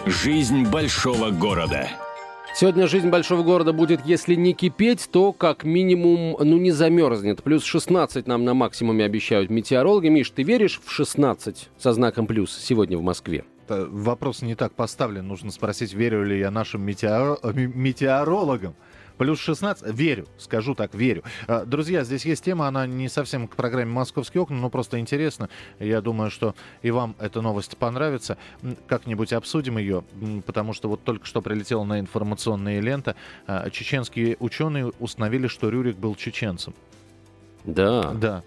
Жизнь 0.05 0.65
большого 0.65 1.29
города. 1.29 1.87
Сегодня 2.53 2.85
жизнь 2.85 3.09
большого 3.09 3.43
города 3.43 3.73
будет, 3.73 4.05
если 4.05 4.35
не 4.35 4.53
кипеть, 4.53 5.09
то 5.11 5.31
как 5.31 5.63
минимум, 5.63 6.35
ну, 6.39 6.57
не 6.57 6.71
замерзнет. 6.71 7.41
Плюс 7.43 7.63
16 7.63 8.27
нам 8.27 8.43
на 8.43 8.53
максимуме 8.53 9.05
обещают 9.05 9.49
метеорологи. 9.49 10.09
Миш, 10.09 10.29
ты 10.29 10.43
веришь 10.43 10.79
в 10.83 10.91
16 10.91 11.69
со 11.77 11.93
знаком 11.93 12.27
плюс 12.27 12.55
сегодня 12.55 12.97
в 12.97 13.01
Москве? 13.01 13.45
Вопрос 13.67 14.41
не 14.41 14.55
так 14.55 14.73
поставлен. 14.73 15.27
Нужно 15.27 15.49
спросить, 15.51 15.93
верю 15.93 16.25
ли 16.25 16.37
я 16.39 16.51
нашим 16.51 16.87
метеоро- 16.87 17.39
метеорологам. 17.53 18.75
Плюс 19.21 19.39
16. 19.39 19.93
Верю, 19.93 20.25
скажу 20.39 20.73
так, 20.73 20.95
верю. 20.95 21.21
А, 21.45 21.63
друзья, 21.63 22.03
здесь 22.03 22.25
есть 22.25 22.43
тема, 22.43 22.67
она 22.67 22.87
не 22.87 23.07
совсем 23.07 23.47
к 23.47 23.55
программе 23.55 23.91
«Московские 23.91 24.41
окна», 24.41 24.57
но 24.57 24.71
просто 24.71 24.97
интересно. 24.97 25.47
Я 25.77 26.01
думаю, 26.01 26.31
что 26.31 26.55
и 26.81 26.89
вам 26.89 27.15
эта 27.19 27.39
новость 27.41 27.77
понравится. 27.77 28.39
Как-нибудь 28.87 29.31
обсудим 29.31 29.77
ее, 29.77 30.03
потому 30.47 30.73
что 30.73 30.89
вот 30.89 31.03
только 31.03 31.27
что 31.27 31.43
прилетела 31.43 31.83
на 31.83 31.99
информационные 31.99 32.81
ленты. 32.81 33.13
А, 33.45 33.69
чеченские 33.69 34.37
ученые 34.39 34.87
установили, 34.97 35.45
что 35.45 35.69
Рюрик 35.69 35.97
был 35.97 36.15
чеченцем. 36.15 36.73
Да. 37.63 38.13
Да. 38.13 38.43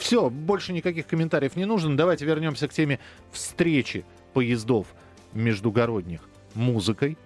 Все, 0.00 0.28
больше 0.28 0.72
никаких 0.72 1.06
комментариев 1.06 1.54
не 1.54 1.66
нужно. 1.66 1.96
Давайте 1.96 2.24
вернемся 2.24 2.66
к 2.66 2.72
теме 2.72 2.98
встречи 3.30 4.04
поездов 4.34 4.88
междугородних 5.34 6.22
музыкой 6.54 7.16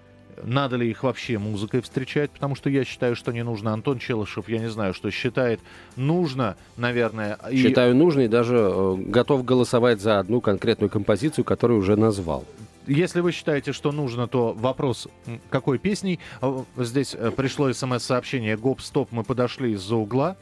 надо 0.42 0.76
ли 0.76 0.90
их 0.90 1.02
вообще 1.02 1.38
музыкой 1.38 1.80
встречать, 1.80 2.30
потому 2.30 2.54
что 2.54 2.70
я 2.70 2.84
считаю, 2.84 3.16
что 3.16 3.32
не 3.32 3.44
нужно. 3.44 3.72
Антон 3.72 3.98
Челышев, 3.98 4.48
я 4.48 4.58
не 4.58 4.70
знаю, 4.70 4.94
что 4.94 5.10
считает, 5.10 5.60
нужно, 5.96 6.56
наверное. 6.76 7.38
И... 7.50 7.56
Считаю 7.62 7.94
нужно 7.94 8.20
и 8.20 8.28
даже 8.28 8.56
э, 8.56 8.94
готов 8.96 9.44
голосовать 9.44 10.00
за 10.00 10.18
одну 10.18 10.40
конкретную 10.40 10.90
композицию, 10.90 11.44
которую 11.44 11.80
уже 11.80 11.96
назвал. 11.96 12.44
Если 12.86 13.20
вы 13.20 13.32
считаете, 13.32 13.72
что 13.72 13.92
нужно, 13.92 14.26
то 14.26 14.52
вопрос, 14.52 15.06
какой 15.50 15.78
песней. 15.78 16.18
Э, 16.40 16.64
здесь 16.78 17.14
э, 17.14 17.30
пришло 17.30 17.72
смс-сообщение 17.72 18.56
«Гоп-стоп, 18.56 19.12
мы 19.12 19.22
подошли 19.24 19.72
из-за 19.72 19.96
угла». 19.96 20.36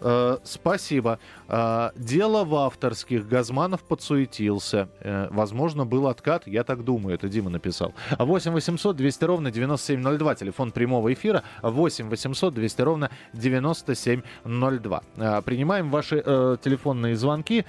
Э, 0.00 0.38
спасибо. 0.44 1.18
Э, 1.48 1.90
дело 1.96 2.44
в 2.44 2.54
авторских. 2.54 3.28
Газманов 3.28 3.82
подсуетился. 3.82 4.88
Э, 5.00 5.28
возможно, 5.30 5.84
был 5.84 6.06
откат. 6.06 6.46
Я 6.46 6.64
так 6.64 6.84
думаю. 6.84 7.14
Это 7.14 7.28
Дима 7.28 7.50
написал. 7.50 7.94
8 8.18 8.52
800 8.52 8.96
200 8.96 9.24
ровно 9.24 9.50
9702. 9.50 10.34
Телефон 10.34 10.70
прямого 10.72 11.12
эфира. 11.12 11.42
8 11.62 12.08
800 12.08 12.54
200 12.54 12.82
ровно 12.82 13.10
9702. 13.32 15.02
Э, 15.16 15.42
принимаем 15.42 15.90
ваши 15.90 16.22
э, 16.24 16.56
телефонные 16.62 17.16
звонки. 17.16 17.64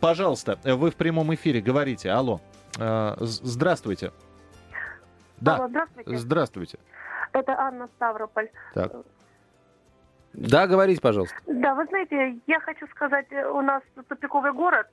Пожалуйста, 0.00 0.58
вы 0.64 0.90
в 0.90 0.94
прямом 0.94 1.34
эфире. 1.34 1.60
Говорите. 1.60 2.10
Алло. 2.10 2.40
Э, 2.78 3.16
здравствуйте. 3.20 4.12
Да. 5.40 5.56
Алло, 5.56 5.68
здравствуйте. 5.68 6.16
Здравствуйте. 6.16 6.78
Это 7.32 7.52
Анна 7.58 7.88
Ставрополь. 7.96 8.50
Так. 8.74 8.92
Да, 10.34 10.66
говорите, 10.66 11.00
пожалуйста. 11.00 11.36
Да, 11.46 11.74
вы 11.74 11.84
знаете, 11.86 12.38
я 12.46 12.60
хочу 12.60 12.86
сказать, 12.88 13.26
у 13.32 13.60
нас 13.60 13.82
тупиковый 14.08 14.52
город, 14.52 14.86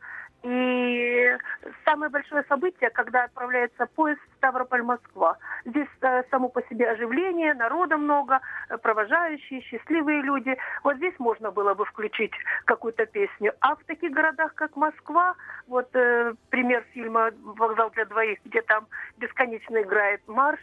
И 0.43 1.37
самое 1.83 2.09
большое 2.09 2.43
событие, 2.47 2.89
когда 2.89 3.25
отправляется 3.25 3.85
поезд 3.87 4.21
Ставрополь-Москва. 4.37 5.37
Здесь 5.65 5.87
э, 6.01 6.23
само 6.31 6.47
по 6.47 6.61
себе 6.69 6.89
оживление, 6.89 7.53
народа 7.53 7.97
много, 7.97 8.39
провожающие, 8.81 9.61
счастливые 9.61 10.21
люди. 10.21 10.55
Вот 10.83 10.95
здесь 10.95 11.13
можно 11.19 11.51
было 11.51 11.73
бы 11.73 11.83
включить 11.83 12.31
какую-то 12.65 13.05
песню. 13.05 13.53
А 13.59 13.75
в 13.75 13.83
таких 13.83 14.11
городах, 14.11 14.53
как 14.55 14.77
Москва, 14.77 15.35
вот 15.67 15.89
э, 15.93 16.33
пример 16.49 16.85
фильма 16.93 17.31
«Вокзал 17.43 17.89
для 17.91 18.05
двоих», 18.05 18.39
где 18.45 18.61
там 18.61 18.87
бесконечно 19.17 19.81
играет 19.81 20.21
марш, 20.27 20.61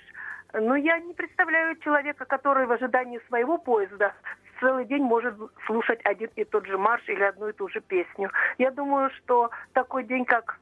но 0.53 0.77
я 0.77 0.99
не 1.01 1.15
представляю 1.15 1.77
человека, 1.77 2.25
который 2.25 2.67
в 2.67 2.73
ожидании 2.73 3.21
своего 3.29 3.59
поезда 3.59 4.15
целый 4.61 4.87
день 4.87 5.03
может 5.03 5.35
слушать 5.67 6.01
один 6.05 6.31
и 6.37 6.45
тот 6.45 6.67
же 6.67 6.79
марш 6.79 7.03
или 7.09 7.23
одну 7.23 7.49
и 7.49 7.53
ту 7.53 7.69
же 7.69 7.81
песню. 7.81 8.31
Я 8.59 8.71
думаю, 8.71 9.11
что 9.19 9.51
такой 9.73 10.05
день, 10.05 10.25
как 10.25 10.59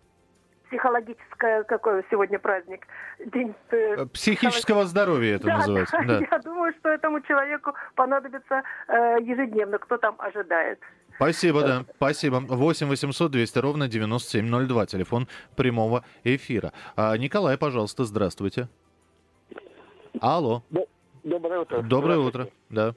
психологическое, 0.69 1.62
какой 1.64 2.05
сегодня 2.11 2.38
праздник? 2.38 2.87
День 3.25 3.55
э, 3.71 3.95
э 3.97 4.07
психического 4.07 4.85
здоровья 4.87 5.37
это 5.37 5.47
да, 5.47 5.57
называется. 5.59 5.97
Да. 6.05 6.21
Я 6.31 6.38
думаю, 6.38 6.73
что 6.81 6.88
этому 6.88 7.21
человеку 7.21 7.75
понадобится 7.95 8.62
э, 8.88 9.17
ежедневно, 9.21 9.79
кто 9.79 9.99
там 9.99 10.17
ожидает. 10.19 10.81
Спасибо, 11.17 11.62
да, 11.62 11.85
спасибо. 11.95 12.41
8 12.41 12.88
800 12.88 13.31
200 13.31 13.59
ровно 13.59 13.87
9702, 13.87 14.87
телефон 14.87 15.29
прямого 15.57 16.05
эфира. 16.25 16.73
А, 16.97 17.17
Николай, 17.17 17.57
пожалуйста, 17.57 18.05
здравствуйте. 18.05 18.69
Алло. 20.21 20.62
Доброе 21.23 21.61
утро. 21.61 21.83
Доброе 21.83 22.18
утро, 22.18 22.49
да. 22.71 22.94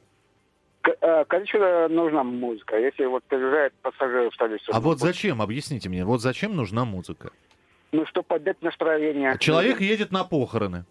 Э, 1.01 1.25
конечно, 1.25 1.87
нужна 1.87 2.23
музыка, 2.23 2.77
если 2.77 3.05
вот 3.05 3.23
приезжает 3.23 3.73
пассажир 3.81 4.29
в 4.29 4.33
столицу. 4.33 4.71
А 4.73 4.79
вот 4.79 4.99
зачем, 4.99 5.41
объясните 5.41 5.89
мне, 5.89 6.05
вот 6.05 6.21
зачем 6.21 6.55
нужна 6.55 6.85
музыка? 6.85 7.31
Ну, 7.91 8.05
чтобы 8.05 8.27
поднять 8.27 8.61
настроение. 8.61 9.37
Человек 9.39 9.81
едет 9.81 10.11
на 10.11 10.23
похороны. 10.23 10.85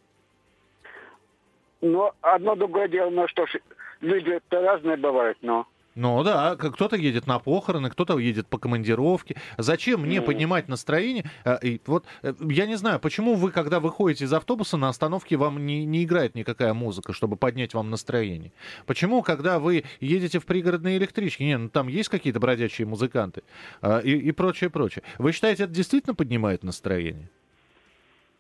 Ну, 1.80 2.10
одно 2.22 2.56
другое 2.56 2.88
дело, 2.88 3.10
ну 3.10 3.28
что 3.28 3.46
ж, 3.46 3.58
люди 4.00 4.40
разные 4.50 4.96
бывают, 4.96 5.38
но... 5.42 5.66
Ну 5.96 6.22
да, 6.22 6.56
кто-то 6.56 6.94
едет 6.94 7.26
на 7.26 7.38
похороны, 7.38 7.88
кто-то 7.88 8.18
едет 8.18 8.46
по 8.48 8.58
командировке. 8.58 9.36
Зачем 9.56 10.02
мне 10.02 10.18
mm. 10.18 10.22
поднимать 10.22 10.68
настроение? 10.68 11.24
А, 11.42 11.54
и 11.54 11.80
вот 11.86 12.04
э, 12.22 12.34
я 12.50 12.66
не 12.66 12.74
знаю, 12.74 13.00
почему 13.00 13.34
вы, 13.34 13.50
когда 13.50 13.80
выходите 13.80 14.26
из 14.26 14.32
автобуса 14.34 14.76
на 14.76 14.90
остановке, 14.90 15.36
вам 15.36 15.64
не, 15.64 15.86
не 15.86 16.04
играет 16.04 16.34
никакая 16.34 16.74
музыка, 16.74 17.14
чтобы 17.14 17.36
поднять 17.36 17.72
вам 17.72 17.88
настроение? 17.88 18.52
Почему, 18.84 19.22
когда 19.22 19.58
вы 19.58 19.84
едете 20.00 20.38
в 20.38 20.44
пригородные 20.44 20.98
электрички, 20.98 21.42
не, 21.42 21.56
ну 21.56 21.70
там 21.70 21.88
есть 21.88 22.10
какие-то 22.10 22.40
бродячие 22.40 22.86
музыканты 22.86 23.42
а, 23.80 24.00
и, 24.00 24.10
и 24.10 24.32
прочее, 24.32 24.68
прочее. 24.68 25.02
Вы 25.16 25.32
считаете, 25.32 25.64
это 25.64 25.72
действительно 25.72 26.14
поднимает 26.14 26.62
настроение? 26.62 27.30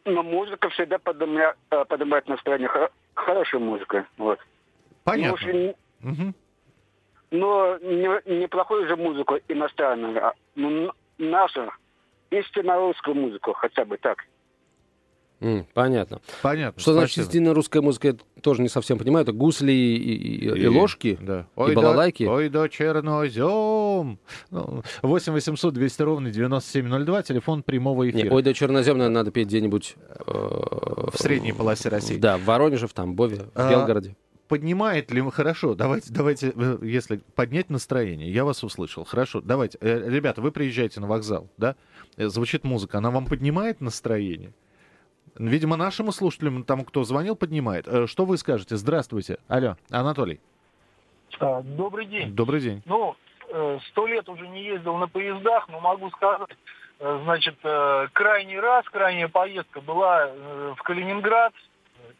Ну, 0.04 0.22
музыка 0.22 0.68
всегда 0.68 0.98
поднимает, 0.98 1.56
э, 1.70 1.86
поднимает 1.86 2.28
настроение. 2.28 2.68
Хорошая 3.14 3.62
музыка, 3.62 4.06
вот. 4.18 4.38
Понятно. 5.04 5.48
Ну, 5.50 5.74
угу 6.02 6.34
но 7.30 7.78
не, 7.78 8.40
неплохую 8.40 8.86
же 8.88 8.96
музыку 8.96 9.38
иностранную, 9.48 10.24
а 10.24 10.34
ну, 10.54 10.92
нашу, 11.18 11.70
истинно 12.30 12.76
русскую 12.76 13.14
музыку, 13.14 13.52
хотя 13.52 13.84
бы 13.84 13.96
так. 13.96 14.18
Mm, 15.40 15.66
понятно. 15.74 16.20
Понятно. 16.40 16.80
Что 16.80 16.94
значит 16.94 17.18
истинно 17.18 17.52
русская 17.52 17.82
музыка, 17.82 18.08
я 18.08 18.16
тоже 18.40 18.62
не 18.62 18.70
совсем 18.70 18.98
понимаю. 18.98 19.22
Это 19.22 19.32
гусли 19.32 19.70
и, 19.70 19.96
и, 19.96 20.48
и, 20.48 20.62
и 20.62 20.66
ложки, 20.66 21.18
да. 21.20 21.46
ой, 21.56 21.72
и 21.72 21.74
балалайки. 21.74 22.24
Да, 22.24 22.32
ой, 22.32 22.48
да 22.48 22.68
чернозем. 22.70 24.18
8 24.50 25.32
800 25.32 25.74
200 25.74 26.02
ровно 26.02 26.30
9702, 26.30 27.22
телефон 27.22 27.62
прямого 27.62 28.08
эфира. 28.08 28.24
Не, 28.24 28.30
ой, 28.30 28.42
да 28.42 28.54
чернозем 28.54 28.96
надо, 28.96 29.10
надо 29.10 29.30
петь 29.30 29.48
где-нибудь... 29.48 29.96
Э, 30.26 30.32
в 31.12 31.16
средней 31.16 31.52
полосе 31.52 31.90
России. 31.90 32.16
Да, 32.16 32.38
в 32.38 32.44
Воронеже, 32.44 32.86
в 32.86 32.94
Тамбове, 32.94 33.36
в 33.36 33.50
а, 33.54 33.70
Белгороде 33.70 34.16
поднимает 34.48 35.10
ли... 35.10 35.22
Хорошо, 35.30 35.74
давайте, 35.74 36.12
давайте, 36.12 36.52
э, 36.54 36.78
если 36.82 37.20
поднять 37.34 37.70
настроение, 37.70 38.30
я 38.30 38.44
вас 38.44 38.62
услышал. 38.64 39.04
Хорошо, 39.04 39.40
давайте. 39.40 39.78
Э, 39.80 40.08
ребята, 40.08 40.40
вы 40.40 40.52
приезжаете 40.52 41.00
на 41.00 41.06
вокзал, 41.06 41.48
да? 41.56 41.76
Э, 42.16 42.28
звучит 42.28 42.64
музыка, 42.64 42.98
она 42.98 43.10
вам 43.10 43.26
поднимает 43.26 43.80
настроение? 43.80 44.52
Видимо, 45.36 45.76
нашему 45.76 46.12
слушателям, 46.12 46.64
тому, 46.64 46.84
кто 46.84 47.04
звонил, 47.04 47.36
поднимает. 47.36 47.86
Что 48.08 48.24
вы 48.24 48.38
скажете? 48.38 48.76
Здравствуйте. 48.76 49.38
Алло, 49.48 49.76
Анатолий. 49.90 50.40
А, 51.38 51.60
добрый 51.62 52.06
день. 52.06 52.34
Добрый 52.34 52.60
день. 52.60 52.82
Ну, 52.86 53.14
сто 53.90 54.06
лет 54.06 54.26
уже 54.30 54.48
не 54.48 54.64
ездил 54.64 54.96
на 54.96 55.08
поездах, 55.08 55.68
но 55.68 55.80
могу 55.80 56.08
сказать, 56.10 56.48
значит, 56.98 57.54
крайний 58.14 58.58
раз, 58.58 58.86
крайняя 58.86 59.28
поездка 59.28 59.82
была 59.82 60.30
в 60.74 60.82
Калининград, 60.82 61.52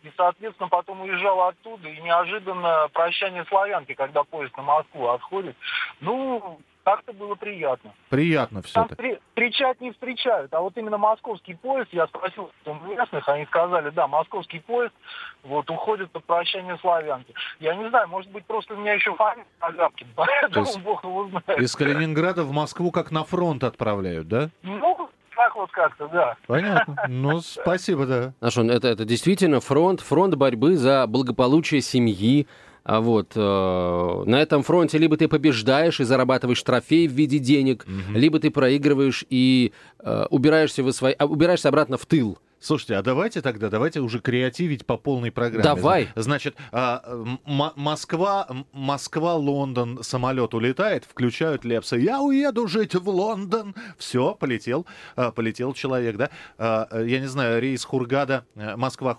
и, 0.07 0.13
соответственно, 0.17 0.69
потом 0.69 1.01
уезжала 1.01 1.49
оттуда, 1.49 1.89
и 1.89 2.01
неожиданно 2.01 2.89
прощание 2.93 3.45
славянки, 3.47 3.95
когда 3.95 4.23
поезд 4.23 4.57
на 4.57 4.63
Москву 4.63 5.09
отходит, 5.09 5.57
ну, 6.01 6.61
как-то 6.85 7.13
было 7.13 7.35
приятно. 7.35 7.93
Приятно 8.09 8.63
все 8.63 8.75
Там 8.75 8.89
при, 8.91 9.19
встречать 9.31 9.81
не 9.81 9.91
встречают, 9.91 10.55
а 10.55 10.61
вот 10.61 10.77
именно 10.77 10.99
московский 10.99 11.55
поезд, 11.55 11.89
я 11.93 12.07
спросил 12.07 12.53
у 12.65 12.75
местных, 12.75 13.29
они 13.29 13.45
сказали, 13.47 13.91
да, 13.91 14.07
московский 14.07 14.61
поезд 14.61 14.95
вот 15.43 15.69
уходит 15.69 16.13
под 16.13 16.25
прощание 16.25 16.79
славянки. 16.79 17.35
Я 17.59 17.75
не 17.75 17.89
знаю, 17.89 18.07
может 18.07 18.31
быть, 18.31 18.47
просто 18.47 18.75
у 18.75 18.77
меня 18.77 18.93
еще 18.93 19.13
фамилия 19.17 19.47
Агапкин, 19.59 20.07
поэтому 20.15 20.67
бог 20.85 21.03
его 21.03 21.29
знает. 21.29 21.61
Из 21.61 21.75
Калининграда 21.75 22.45
в 22.45 22.53
Москву 22.53 22.93
как 22.93 23.11
на 23.11 23.25
фронт 23.25 23.65
отправляют, 23.65 24.29
да? 24.29 24.51
Ну, 24.63 25.11
так 25.37 25.55
вот 25.55 25.71
как-то, 25.71 26.09
да. 26.09 26.37
Понятно. 26.47 26.97
Ну, 27.09 27.41
спасибо, 27.41 28.07
да. 28.07 28.33
Нашон, 28.41 28.71
это, 28.71 28.89
это 28.89 29.05
действительно 29.05 29.61
фронт, 29.61 30.01
фронт 30.01 30.35
борьбы 30.35 30.77
за 30.77 31.07
благополучие 31.07 31.83
семьи, 31.83 32.49
вот 32.87 33.33
э, 33.35 34.23
на 34.27 34.41
этом 34.41 34.63
фронте 34.63 34.97
либо 34.99 35.17
ты 35.17 35.27
побеждаешь 35.27 35.99
и 36.01 36.05
зарабатываешь 36.05 36.63
трофей 36.63 37.09
в 37.09 37.13
виде 37.13 37.39
денег, 37.39 37.85
угу. 37.85 38.17
либо 38.17 38.39
ты 38.39 38.51
проигрываешь 38.51 39.25
и 39.29 39.73
э, 39.99 40.27
убираешься, 40.31 40.85
в 40.85 40.93
свои, 40.93 41.13
а, 41.19 41.27
убираешься 41.27 41.69
обратно 41.69 41.99
в 41.99 42.07
тыл. 42.07 42.39
Слушайте, 42.59 42.97
а 42.97 43.03
давайте 43.03 43.43
тогда, 43.43 43.69
давайте 43.69 44.01
уже 44.01 44.19
креативить 44.19 44.87
по 44.87 44.97
полной 44.97 45.31
программе. 45.31 45.63
Давай. 45.63 46.09
Значит, 46.17 46.57
а, 46.73 47.03
Москва, 47.45 48.49
Москва, 48.73 49.35
Лондон, 49.35 50.03
самолет 50.03 50.55
улетает, 50.55 51.05
включают 51.05 51.65
Лепса. 51.65 51.97
Я 51.97 52.21
уеду 52.21 52.67
жить 52.67 52.95
в 52.95 53.09
Лондон. 53.09 53.75
Все, 53.99 54.35
полетел, 54.35 54.87
а, 55.17 55.33
полетел 55.33 55.75
человек, 55.75 56.17
да? 56.17 56.31
А, 56.57 57.03
я 57.03 57.21
не 57.21 57.27
знаю, 57.27 57.61
рейс 57.61 57.85
Хургада, 57.85 58.45
э, 58.55 58.77
Москва 58.77 59.15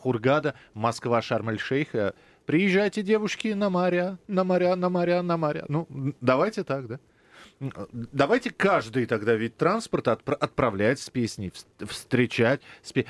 Э, 2.48 2.52
приезжайте, 2.52 3.04
девушки, 3.04 3.50
на 3.50 3.70
моря, 3.70 4.18
на 4.28 4.44
моря, 4.44 4.76
на 4.76 4.90
моря, 4.90 5.22
на 5.22 5.38
моря. 5.38 5.66
Ну, 5.68 5.88
давайте 6.22 6.64
так, 6.64 6.88
да? 6.88 7.00
Давайте 7.92 8.52
каждый 8.52 9.08
тогда 9.08 9.34
вид 9.34 9.58
транспорта 9.58 10.12
отпра- 10.12 10.36
отправлять 10.36 11.00
с 11.00 11.10
песней, 11.10 11.52
встречать. 11.80 12.62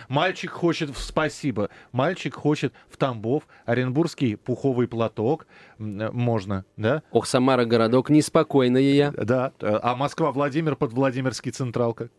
Мальчик 0.07 0.51
хочет 0.51 0.89
в 0.89 0.99
спасибо, 0.99 1.69
мальчик 1.91 2.33
хочет 2.33 2.73
в 2.89 2.95
Тамбов, 2.95 3.43
Оренбургский 3.65 4.37
пуховый 4.37 4.87
платок 4.87 5.47
можно, 5.77 6.63
да? 6.77 7.03
Ох, 7.11 7.27
Самара 7.27 7.65
городок, 7.65 8.09
неспокойная 8.09 8.81
я. 8.81 9.11
Да, 9.11 9.51
а 9.59 9.95
Москва, 9.95 10.31
Владимир 10.31 10.77
под 10.77 10.93
Владимирский 10.93 11.51
централка. 11.51 12.09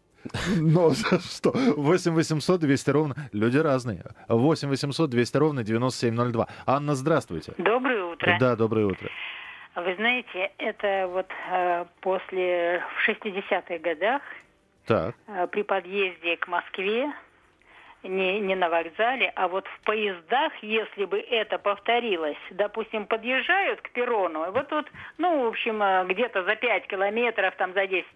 Ну, 0.56 0.92
что? 0.94 1.52
8 1.54 2.12
800 2.12 2.60
200 2.60 2.90
ровно. 2.90 3.14
Люди 3.32 3.58
разные. 3.58 4.04
8 4.28 4.68
800 4.68 5.10
200 5.10 5.36
ровно 5.36 5.62
9702. 5.64 6.46
Анна, 6.66 6.94
здравствуйте. 6.94 7.54
Доброе 7.58 8.04
утро. 8.04 8.36
Да, 8.40 8.56
доброе 8.56 8.86
утро. 8.86 9.08
Вы 9.76 9.94
знаете, 9.94 10.50
это 10.58 11.06
вот 11.08 11.26
э, 11.50 11.84
после 12.00 12.82
в 12.96 13.08
60-х 13.08 13.78
годах 13.78 14.22
так. 14.88 15.14
Э, 15.28 15.46
при 15.46 15.62
подъезде 15.62 16.36
к 16.38 16.48
Москве 16.48 17.12
не, 18.02 18.40
не 18.40 18.54
на 18.54 18.68
вокзале, 18.70 19.30
а 19.36 19.48
вот 19.48 19.66
в 19.66 19.80
поездах, 19.80 20.52
если 20.62 21.04
бы 21.04 21.18
это 21.18 21.58
повторилось, 21.58 22.38
допустим, 22.50 23.06
подъезжают 23.06 23.82
к 23.82 23.90
перрону, 23.90 24.50
вот 24.50 24.68
тут, 24.68 24.90
ну, 25.18 25.44
в 25.44 25.48
общем, 25.48 25.82
э, 25.82 26.06
где-то 26.06 26.42
за 26.44 26.56
5 26.56 26.86
километров, 26.86 27.54
там 27.56 27.74
за 27.74 27.86
10, 27.86 28.06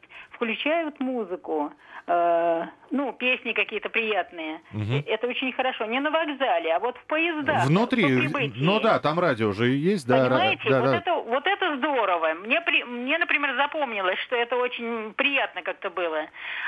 включают 0.43 0.99
музыку, 0.99 1.73
э, 2.09 2.65
ну, 2.91 3.13
песни 3.13 3.53
какие-то 3.53 3.89
приятные. 3.89 4.61
Угу. 4.75 5.05
Это 5.07 5.29
очень 5.29 5.53
хорошо. 5.53 5.85
Не 5.85 6.01
на 6.01 6.11
вокзале, 6.11 6.75
а 6.75 6.81
вот 6.81 6.97
в 6.97 7.07
поездах. 7.07 7.67
Внутри, 7.67 8.29
ну 8.57 8.81
да, 8.81 8.99
там 8.99 9.21
радио 9.21 9.51
уже 9.51 9.69
есть, 9.69 10.07
да. 10.09 10.25
Понимаете, 10.25 10.69
да, 10.69 10.81
вот, 10.81 10.91
да. 10.91 10.97
Это, 10.97 11.15
вот 11.15 11.47
это 11.47 11.77
здорово. 11.77 12.35
Мне, 12.45 12.61
при, 12.61 12.83
мне, 12.83 13.19
например, 13.19 13.55
запомнилось, 13.57 14.19
что 14.27 14.35
это 14.35 14.57
очень 14.57 15.13
приятно 15.15 15.63
как-то 15.63 15.91
было. 15.91 16.27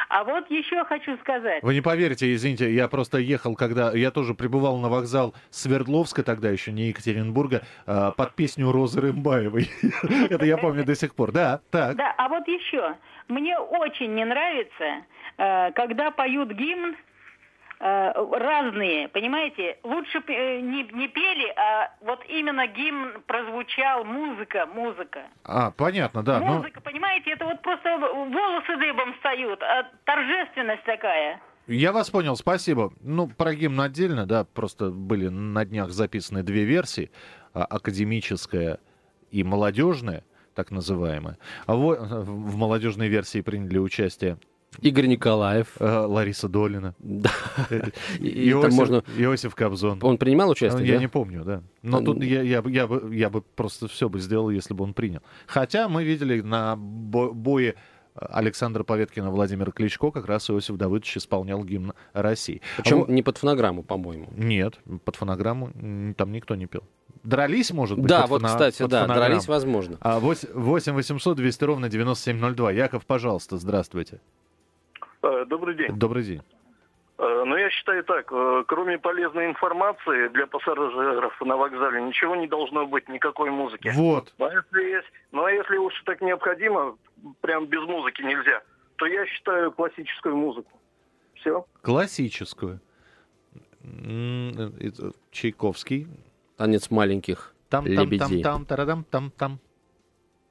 А 0.08 0.22
вот 0.22 0.48
еще 0.50 0.84
хочу 0.84 1.16
сказать. 1.18 1.62
Вы 1.64 1.74
не 1.74 1.80
поверите, 1.80 2.32
извините, 2.32 2.72
я 2.72 2.86
просто 2.86 3.18
ехал, 3.18 3.56
когда... 3.56 3.90
Я 3.92 4.12
тоже 4.12 4.34
прибывал 4.34 4.78
на 4.78 4.88
вокзал 4.88 5.34
Свердловска, 5.50 6.22
тогда 6.22 6.48
еще 6.48 6.70
не 6.70 6.88
Екатеринбурга, 6.88 7.62
а, 7.86 8.12
под 8.12 8.34
песню 8.34 8.70
Розы 8.70 9.00
Рымбаевой. 9.00 9.68
Это 10.30 10.44
я 10.44 10.58
помню 10.58 10.84
до 10.84 10.94
сих 10.94 11.14
пор. 11.16 11.32
Да, 11.32 11.60
так. 11.72 11.96
Да, 11.96 12.14
а 12.16 12.28
вот 12.28 12.46
еще. 12.46 12.94
Мне 13.28 13.58
очень 13.58 14.14
не 14.14 14.24
нравится 14.24 15.04
э, 15.38 15.72
когда 15.72 16.10
поют 16.10 16.50
гимн, 16.52 16.96
э, 17.80 18.12
разные, 18.38 19.08
понимаете? 19.08 19.78
Лучше 19.82 20.22
э, 20.26 20.60
не, 20.60 20.84
не 20.84 21.08
пели, 21.08 21.52
а 21.56 21.90
вот 22.00 22.24
именно 22.28 22.66
гимн 22.66 23.22
прозвучал, 23.26 24.04
музыка, 24.04 24.66
музыка. 24.66 25.22
А, 25.44 25.70
понятно, 25.70 26.22
да. 26.22 26.38
ну, 26.40 26.46
Музыка, 26.46 26.80
понимаете, 26.80 27.32
это 27.32 27.44
вот 27.44 27.62
просто 27.62 27.98
волосы 27.98 28.76
дыбом 28.76 29.14
встают, 29.14 29.62
а 29.62 29.88
торжественность 30.04 30.84
такая. 30.84 31.40
Я 31.66 31.92
вас 31.92 32.10
понял, 32.10 32.36
спасибо. 32.36 32.92
Ну, 33.00 33.26
про 33.26 33.54
гимн 33.54 33.80
отдельно, 33.80 34.26
да, 34.26 34.44
просто 34.44 34.90
были 34.90 35.28
на 35.28 35.64
днях 35.64 35.90
записаны 35.90 36.42
две 36.42 36.64
версии, 36.64 37.10
а, 37.54 37.64
академическая 37.64 38.78
и 39.30 39.42
молодежная, 39.42 40.24
так 40.54 40.70
называемая. 40.70 41.36
А 41.66 41.74
во- 41.74 41.96
в 41.96 42.56
молодежной 42.56 43.08
версии 43.08 43.40
приняли 43.40 43.78
участие 43.78 44.38
Игорь 44.80 45.06
Николаев. 45.06 45.68
э, 45.78 45.84
Лариса 46.06 46.48
Долина, 46.48 46.94
Да. 46.98 47.30
э, 47.70 47.90
И 48.18 48.50
Иосиф, 48.50 48.72
можно... 48.74 49.04
Иосиф 49.16 49.54
Кобзон. 49.54 49.98
Он 50.02 50.18
принимал 50.18 50.46
Ну, 50.48 50.52
участие, 50.52 50.86
Я 50.86 50.94
да? 50.94 51.00
не 51.00 51.06
помню, 51.08 51.44
да. 51.44 51.62
Но 51.82 51.98
Он- 51.98 52.04
тут 52.04 52.24
я, 52.24 52.42
я, 52.42 52.60
бы- 52.60 52.70
я, 52.72 52.86
бы, 52.88 53.14
я 53.14 53.30
бы 53.30 53.42
просто 53.42 53.86
все 53.86 54.08
бы 54.08 54.18
сделал, 54.20 54.50
если 54.50 54.74
бы 54.74 54.82
он 54.84 54.92
принял. 54.94 55.20
Хотя 55.46 55.88
мы 55.88 56.02
видели 56.02 56.40
на 56.40 56.74
бо- 56.76 57.30
бое 57.32 57.76
Александра 58.16 58.82
Поветкина 58.84 59.30
Владимира 59.30 59.70
Кличко 59.72 60.10
как 60.12 60.26
раз 60.26 60.48
Иосиф 60.50 60.76
Давыдович 60.76 61.16
исполнял 61.18 61.64
гимн 61.64 61.94
России. 62.12 62.60
Причем 62.76 63.00
Вот- 63.00 63.08
не 63.08 63.22
под 63.22 63.38
фонограмму, 63.38 63.82
по-моему. 63.84 64.28
Нет, 64.36 64.78
под 65.04 65.16
фонограмму 65.16 66.14
там 66.16 66.32
никто 66.32 66.54
не 66.56 66.66
пел. 66.66 66.82
Дрались, 67.24 67.70
может 67.72 67.98
быть? 67.98 68.06
Да, 68.06 68.26
вот, 68.26 68.42
фоно- 68.42 68.48
кстати, 68.48 68.82
да, 68.82 69.02
фонограмму? 69.02 69.14
дрались 69.28 69.48
возможно. 69.48 69.96
А 70.00 70.20
8 70.20 70.48
800 70.92 71.36
200 71.36 71.64
ровно 71.64 71.88
9702. 71.88 72.70
Яков, 72.72 73.06
пожалуйста, 73.06 73.56
здравствуйте. 73.56 74.20
Э, 75.22 75.44
Добрый 75.46 75.74
день. 75.74 75.88
Добрый 75.98 76.22
день. 76.22 76.42
Э, 77.18 77.44
Ну, 77.46 77.56
я 77.56 77.70
считаю 77.70 78.04
так, 78.04 78.30
э, 78.30 78.64
кроме 78.66 78.98
полезной 78.98 79.46
информации 79.46 80.28
для 80.28 80.46
пассажиров 80.46 81.40
на 81.40 81.56
вокзале, 81.56 82.02
ничего 82.02 82.36
не 82.36 82.46
должно 82.46 82.86
быть, 82.86 83.08
никакой 83.08 83.50
музыки. 83.50 83.90
Вот. 83.94 84.34
Ну, 84.38 84.46
а 84.46 84.52
если 84.52 84.82
есть, 84.90 85.08
ну, 85.32 85.44
а 85.44 85.50
если 85.52 85.76
уж 85.78 85.94
так 86.04 86.20
необходимо, 86.20 86.96
прям 87.40 87.66
без 87.66 87.82
музыки 87.88 88.20
нельзя, 88.22 88.62
то 88.96 89.06
я 89.06 89.24
считаю 89.26 89.72
классическую 89.72 90.36
музыку. 90.36 90.70
Все. 91.34 91.64
Классическую. 91.82 92.80
Чайковский. 95.30 96.06
Танец 96.56 96.90
маленьких 96.90 97.54
Там, 97.68 97.84
там, 97.84 97.94
там, 97.94 98.10
лебедей. 98.10 98.42
там, 98.42 98.64
тарадам, 98.64 99.04
там, 99.10 99.32
там. 99.36 99.60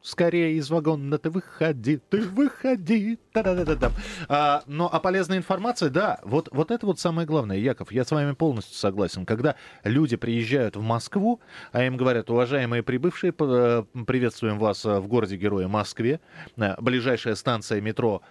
Скорее 0.04 0.58
из 0.58 0.70
вагона 0.70 1.18
ты 1.18 1.30
выходи, 1.30 1.98
ты 2.10 2.24
выходи. 2.24 3.18
Та-да-да-да-дам. 3.32 3.94
А, 4.28 4.62
но 4.68 4.90
а 4.92 5.00
полезная 5.00 5.38
информация, 5.38 5.90
да, 5.90 6.20
вот, 6.24 6.50
вот 6.52 6.72
это 6.72 6.86
вот 6.86 7.00
самое 7.00 7.26
главное, 7.26 7.56
Яков, 7.56 7.90
я 7.94 8.04
с 8.04 8.12
вами 8.12 8.34
полностью 8.34 8.76
согласен. 8.76 9.26
Когда 9.26 9.56
люди 9.86 10.18
приезжают 10.18 10.76
в 10.76 10.82
Москву, 10.82 11.40
а 11.72 11.86
им 11.86 11.96
говорят, 11.96 12.30
уважаемые 12.30 12.84
прибывшие, 12.84 13.34
э, 13.40 13.84
приветствуем 14.06 14.60
вас 14.60 14.84
э, 14.84 15.00
в 15.00 15.08
городе-герое 15.08 15.70
Москве, 15.70 16.20
Э, 16.58 16.76
ближайшая 16.82 17.36
станция 17.36 17.80
метро 17.80 18.22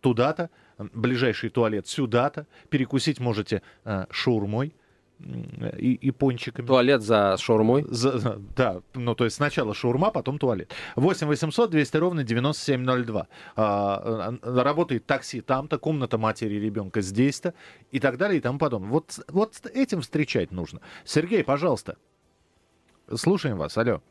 туда-то, 0.00 0.50
ближайший 0.78 1.50
туалет 1.50 1.88
сюда-то, 1.88 2.46
перекусить 2.70 3.18
можете 3.18 3.62
шаурмой 4.10 4.74
и, 5.20 5.94
и 5.94 6.10
пончиками. 6.10 6.66
Туалет 6.66 7.02
за 7.02 7.36
шаурмой. 7.38 7.84
За- 7.88 8.38
да, 8.56 8.82
ну 8.94 9.14
то 9.14 9.24
есть 9.24 9.36
сначала 9.36 9.74
шаурма, 9.74 10.10
потом 10.10 10.38
туалет. 10.38 10.72
8 10.96 11.26
800 11.26 11.70
200 11.70 11.96
ровно 11.96 12.24
9702. 12.24 13.26
А, 13.56 14.34
работает 14.42 15.06
такси 15.06 15.40
там-то, 15.40 15.78
комната 15.78 16.18
матери 16.18 16.54
ребенка 16.54 17.00
здесь-то 17.00 17.54
и 17.90 18.00
так 18.00 18.16
далее 18.16 18.38
и 18.38 18.40
тому 18.40 18.58
подобное. 18.58 18.90
Вот, 18.90 19.18
вот 19.28 19.54
этим 19.74 20.00
встречать 20.02 20.52
нужно. 20.52 20.80
Сергей, 21.04 21.42
пожалуйста. 21.42 21.96
Слушаем 23.14 23.56
вас. 23.56 23.76
Алло. 23.76 24.02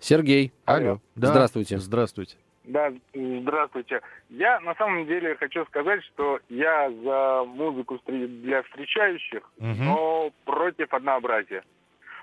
Сергей, 0.00 0.52
Алло. 0.64 1.00
Да. 1.14 1.28
здравствуйте. 1.28 1.78
Здравствуйте. 1.78 2.36
Да, 2.66 2.92
здравствуйте. 3.14 4.00
Я 4.28 4.58
на 4.60 4.74
самом 4.74 5.06
деле 5.06 5.36
хочу 5.36 5.64
сказать, 5.66 6.02
что 6.04 6.40
я 6.48 6.90
за 6.90 7.44
музыку 7.46 7.98
для 8.06 8.62
встречающих, 8.64 9.42
Мгм. 9.58 9.84
но 9.84 10.30
против 10.44 10.92
однообразия. 10.92 11.62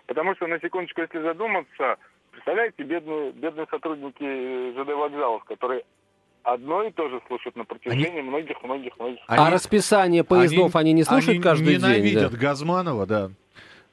Потому 0.06 0.36
что, 0.36 0.48
на 0.48 0.60
секундочку, 0.60 1.00
если 1.02 1.22
задуматься, 1.22 1.96
представляете, 2.32 2.84
бедные, 2.84 3.32
бедные 3.32 3.68
сотрудники 3.72 4.72
ЖД 4.74 4.90
вокзалов, 4.94 5.46
которые 5.46 5.84
одно 6.44 6.84
и 6.84 6.92
то 6.92 7.08
же 7.08 7.22
слушают 7.28 7.56
на 7.56 7.64
протяжении 7.64 8.22
многих-многих-многих 8.22 9.22
а 9.28 9.50
расписание 9.50 10.26
поездов 10.26 10.76
они, 10.76 10.92
не 10.92 11.04
слушают 11.04 11.36
они 11.36 11.42
каждый 11.42 11.78
ненавидят 11.78 12.32
день? 12.32 12.40
Газманова, 12.40 13.06
да. 13.06 13.32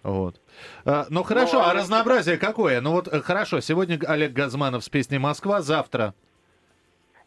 Вот. 0.02 0.40
А, 0.84 1.06
ну 1.10 1.22
хорошо, 1.22 1.58
Ну, 1.58 1.60
а 1.60 1.70
а- 1.70 1.74
разнообразие 1.74 2.38
какое? 2.38 2.80
Ну 2.80 2.90
вот 2.90 3.06
э, 3.06 3.20
хорошо, 3.20 3.60
сегодня 3.60 4.00
Олег 4.08 4.32
Газманов 4.32 4.82
с 4.82 4.88
песней 4.88 5.18
Москва, 5.18 5.60
завтра. 5.60 6.12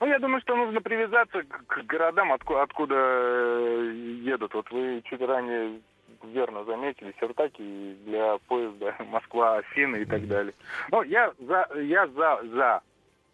Ну, 0.03 0.09
я 0.09 0.19
думаю, 0.19 0.41
что 0.41 0.53
нужно 0.57 0.81
привязаться 0.81 1.43
к, 1.43 1.85
городам, 1.85 2.33
отку- 2.33 2.61
откуда 2.61 2.93
э, 2.93 3.93
едут. 4.21 4.53
Вот 4.53 4.69
вы 4.69 5.01
чуть 5.05 5.21
ранее 5.21 5.79
верно 6.25 6.65
заметили, 6.65 7.15
Сертаки 7.21 7.95
для 8.05 8.37
поезда 8.49 8.93
Москва, 9.09 9.59
Афины 9.59 10.01
и 10.01 10.05
так 10.05 10.27
далее. 10.27 10.53
Ну, 10.91 11.03
я 11.03 11.31
за, 11.39 11.69
я 11.79 12.05
за, 12.07 12.41
за, 12.53 12.81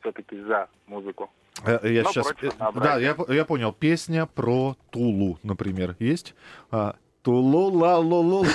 все-таки 0.01 0.39
за 0.43 0.67
музыку. 0.85 1.31
Э, 1.65 1.79
Я 1.83 2.03
Но 2.03 2.11
сейчас... 2.11 2.31
э. 2.39 2.49
Да, 2.75 2.99
я, 2.99 3.15
я 3.29 3.45
понял. 3.45 3.73
Песня 3.73 4.27
про 4.27 4.75
Тулу, 4.91 5.39
например, 5.41 5.95
есть? 5.97 6.35
А, 6.69 6.97
Тулу 7.23 7.71
ла 7.71 7.97
лу 7.97 8.21
лу 8.21 8.45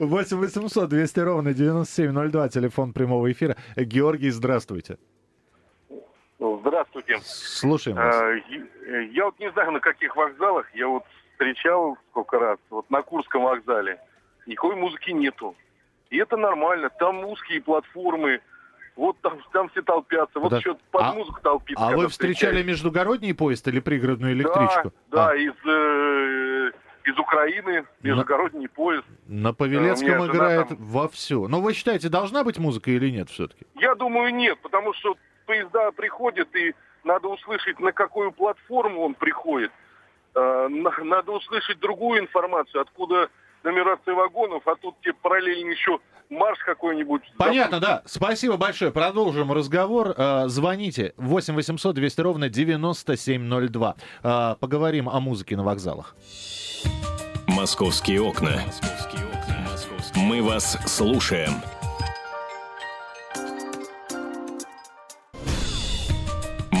8 0.00 0.36
800 0.38 0.88
200 0.88 1.20
ровно 1.20 1.52
9702, 1.52 2.48
телефон 2.48 2.94
прямого 2.94 3.30
эфира. 3.30 3.54
Э, 3.76 3.84
Георгий, 3.84 4.30
здравствуйте. 4.30 4.96
Здравствуйте. 6.78 7.18
Слушаем 7.22 7.96
вас. 7.96 8.16
Э, 8.20 8.40
е- 8.50 9.10
Я 9.12 9.26
вот 9.26 9.38
не 9.38 9.48
знаю, 9.52 9.70
на 9.70 9.78
каких 9.80 10.16
вокзалах, 10.16 10.66
я 10.74 10.88
вот 10.88 11.04
встречал 11.32 11.96
сколько 12.10 12.38
раз, 12.40 12.58
вот 12.68 12.90
на 12.90 13.00
Курском 13.02 13.44
вокзале, 13.44 14.00
никакой 14.46 14.74
музыки 14.74 15.10
нету. 15.12 15.54
И 16.10 16.18
это 16.18 16.36
нормально, 16.36 16.90
там 16.98 17.24
узкие 17.24 17.60
платформы, 17.62 18.40
вот 18.96 19.16
там, 19.20 19.38
там 19.52 19.68
все 19.68 19.82
толпятся, 19.82 20.40
вот 20.40 20.50
Да. 20.50 20.56
еще 20.58 20.74
под 20.90 21.02
А- 21.02 21.12
музыку 21.12 21.40
толпится. 21.42 21.84
А 21.86 21.96
вы 21.96 22.08
встречали 22.08 22.34
встречаешь. 22.54 22.66
междугородний 22.66 23.34
поезд 23.34 23.68
или 23.68 23.78
пригородную 23.78 24.32
электричку? 24.32 24.92
Да, 25.12 25.26
А, 25.26 25.28
да, 25.28 25.36
из, 25.36 25.52
э, 25.64 26.72
из 27.04 27.18
Украины, 27.18 27.84
междугородний 28.02 28.68
поезд. 28.68 29.04
на 29.28 29.50
у 29.50 29.54
Павелецком 29.54 30.26
играет 30.26 30.68
там- 30.68 30.78
вовсю. 30.80 31.46
Но 31.46 31.60
вы 31.60 31.72
считаете, 31.72 32.08
должна 32.08 32.42
быть 32.42 32.58
музыка 32.58 32.90
или 32.90 33.10
нет 33.10 33.30
все-таки? 33.30 33.64
Я 33.76 33.94
думаю, 33.94 34.34
нет, 34.34 34.58
потому 34.60 34.92
что 34.94 35.16
поезда 35.46 35.90
приходят, 35.92 36.48
и 36.56 36.74
надо 37.04 37.28
услышать, 37.28 37.78
на 37.80 37.92
какую 37.92 38.32
платформу 38.32 39.02
он 39.02 39.14
приходит. 39.14 39.70
Э, 40.34 40.68
на- 40.68 41.04
Надо 41.04 41.32
услышать 41.32 41.78
другую 41.80 42.20
информацию, 42.20 42.80
откуда 42.82 43.28
нумерация 43.62 44.14
вагонов, 44.14 44.66
а 44.66 44.74
тут 44.76 44.94
тебе 45.00 45.14
параллельно 45.14 45.70
еще 45.70 45.98
марш 46.30 46.58
какой-нибудь. 46.64 47.22
Понятно, 47.38 47.78
да. 47.80 48.02
Спасибо 48.06 48.56
большое. 48.56 48.90
Продолжим 48.90 49.52
разговор. 49.52 50.14
Э, 50.16 50.44
Звоните 50.48 51.12
8 51.16 51.54
800 51.54 51.94
200 51.94 52.20
ровно 52.20 52.48
9702. 52.48 53.94
Э, 54.22 54.54
Поговорим 54.58 55.08
о 55.08 55.20
музыке 55.20 55.56
на 55.56 55.62
вокзалах. 55.62 56.14
Московские 57.46 58.20
окна. 58.22 58.60
Мы 60.16 60.42
вас 60.42 60.78
слушаем. 60.86 61.52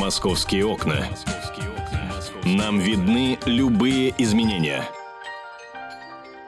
Московские 0.04 0.66
окна. 0.66 0.98
Нам 2.44 2.78
видны 2.78 3.38
любые 3.46 4.12
изменения. 4.18 4.86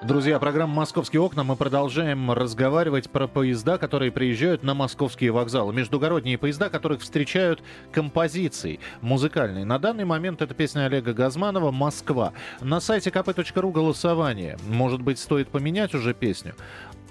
Друзья, 0.03 0.39
программа 0.39 0.75
«Московские 0.75 1.23
окна». 1.23 1.43
Мы 1.43 1.57
продолжаем 1.57 2.31
разговаривать 2.31 3.09
про 3.09 3.27
поезда, 3.27 3.79
которые 3.79 4.13
приезжают 4.13 4.63
на 4.63 4.75
московские 4.75 5.33
вокзалы. 5.33 5.73
Междугородние 5.73 6.37
поезда, 6.37 6.69
которых 6.69 7.01
встречают 7.01 7.63
композиции 7.93 8.79
музыкальные. 9.01 9.65
На 9.65 9.79
данный 9.79 10.05
момент 10.05 10.43
это 10.43 10.53
песня 10.53 10.85
Олега 10.85 11.15
Газманова 11.15 11.71
«Москва». 11.71 12.35
На 12.61 12.79
сайте 12.79 13.09
kp.ru 13.09 13.73
голосование. 13.73 14.59
Может 14.69 15.01
быть, 15.01 15.19
стоит 15.19 15.49
поменять 15.49 15.95
уже 15.95 16.13
песню? 16.13 16.55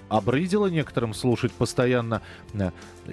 Обрыдило 0.08 0.66
некоторым 0.66 1.14
слушать 1.14 1.52
постоянно 1.52 2.22
э, 2.54 2.70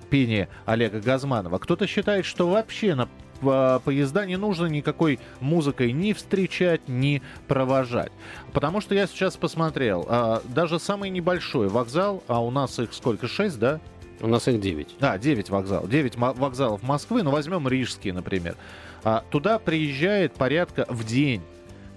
пение 0.10 0.50
Олега 0.66 1.00
Газманова. 1.02 1.60
Кто-то 1.60 1.88
считает, 1.88 2.26
что 2.26 2.48
вообще 2.50 2.96
на 2.96 3.10
э, 3.42 3.80
поезда 3.84 4.26
не 4.26 4.38
нужно 4.38 4.68
никакой 4.68 5.20
музыкой 5.40 5.92
ни 5.92 6.14
встречать, 6.14 6.88
ни 6.88 7.22
провожать. 7.48 8.12
Потому 8.54 8.82
что 8.82 8.96
я 8.96 9.08
сейчас 9.08 9.38
посмотрел, 9.38 10.06
э, 10.08 10.42
даже 10.46 10.80
самый 10.80 11.10
небольшой 11.10 11.68
вокзал, 11.68 12.24
а 12.28 12.44
у 12.44 12.52
нас 12.52 12.80
их 12.80 12.94
сколько, 12.94 13.28
шесть, 13.28 13.60
да? 13.60 13.80
У 14.22 14.28
нас 14.28 14.48
их 14.48 14.62
9. 14.62 14.96
Да, 15.00 15.18
9 15.18 15.50
вокзалов. 15.50 15.90
9 15.90 16.16
мо- 16.18 16.34
вокзалов 16.34 16.82
Москвы, 16.84 17.24
ну 17.24 17.32
возьмем 17.32 17.68
Рижский, 17.68 18.12
например. 18.12 18.56
А 19.04 19.24
туда 19.30 19.60
приезжает 19.60 20.34
порядка 20.34 20.86
в 20.88 21.04
день 21.04 21.42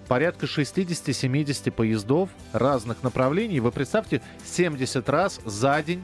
порядка 0.07 0.45
60-70 0.45 1.71
поездов 1.71 2.29
разных 2.53 3.03
направлений. 3.03 3.59
Вы 3.59 3.71
представьте, 3.71 4.21
70 4.45 5.07
раз 5.09 5.39
за 5.45 5.81
день 5.83 6.03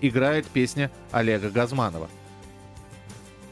играет 0.00 0.46
песня 0.46 0.90
Олега 1.12 1.50
Газманова. 1.50 2.08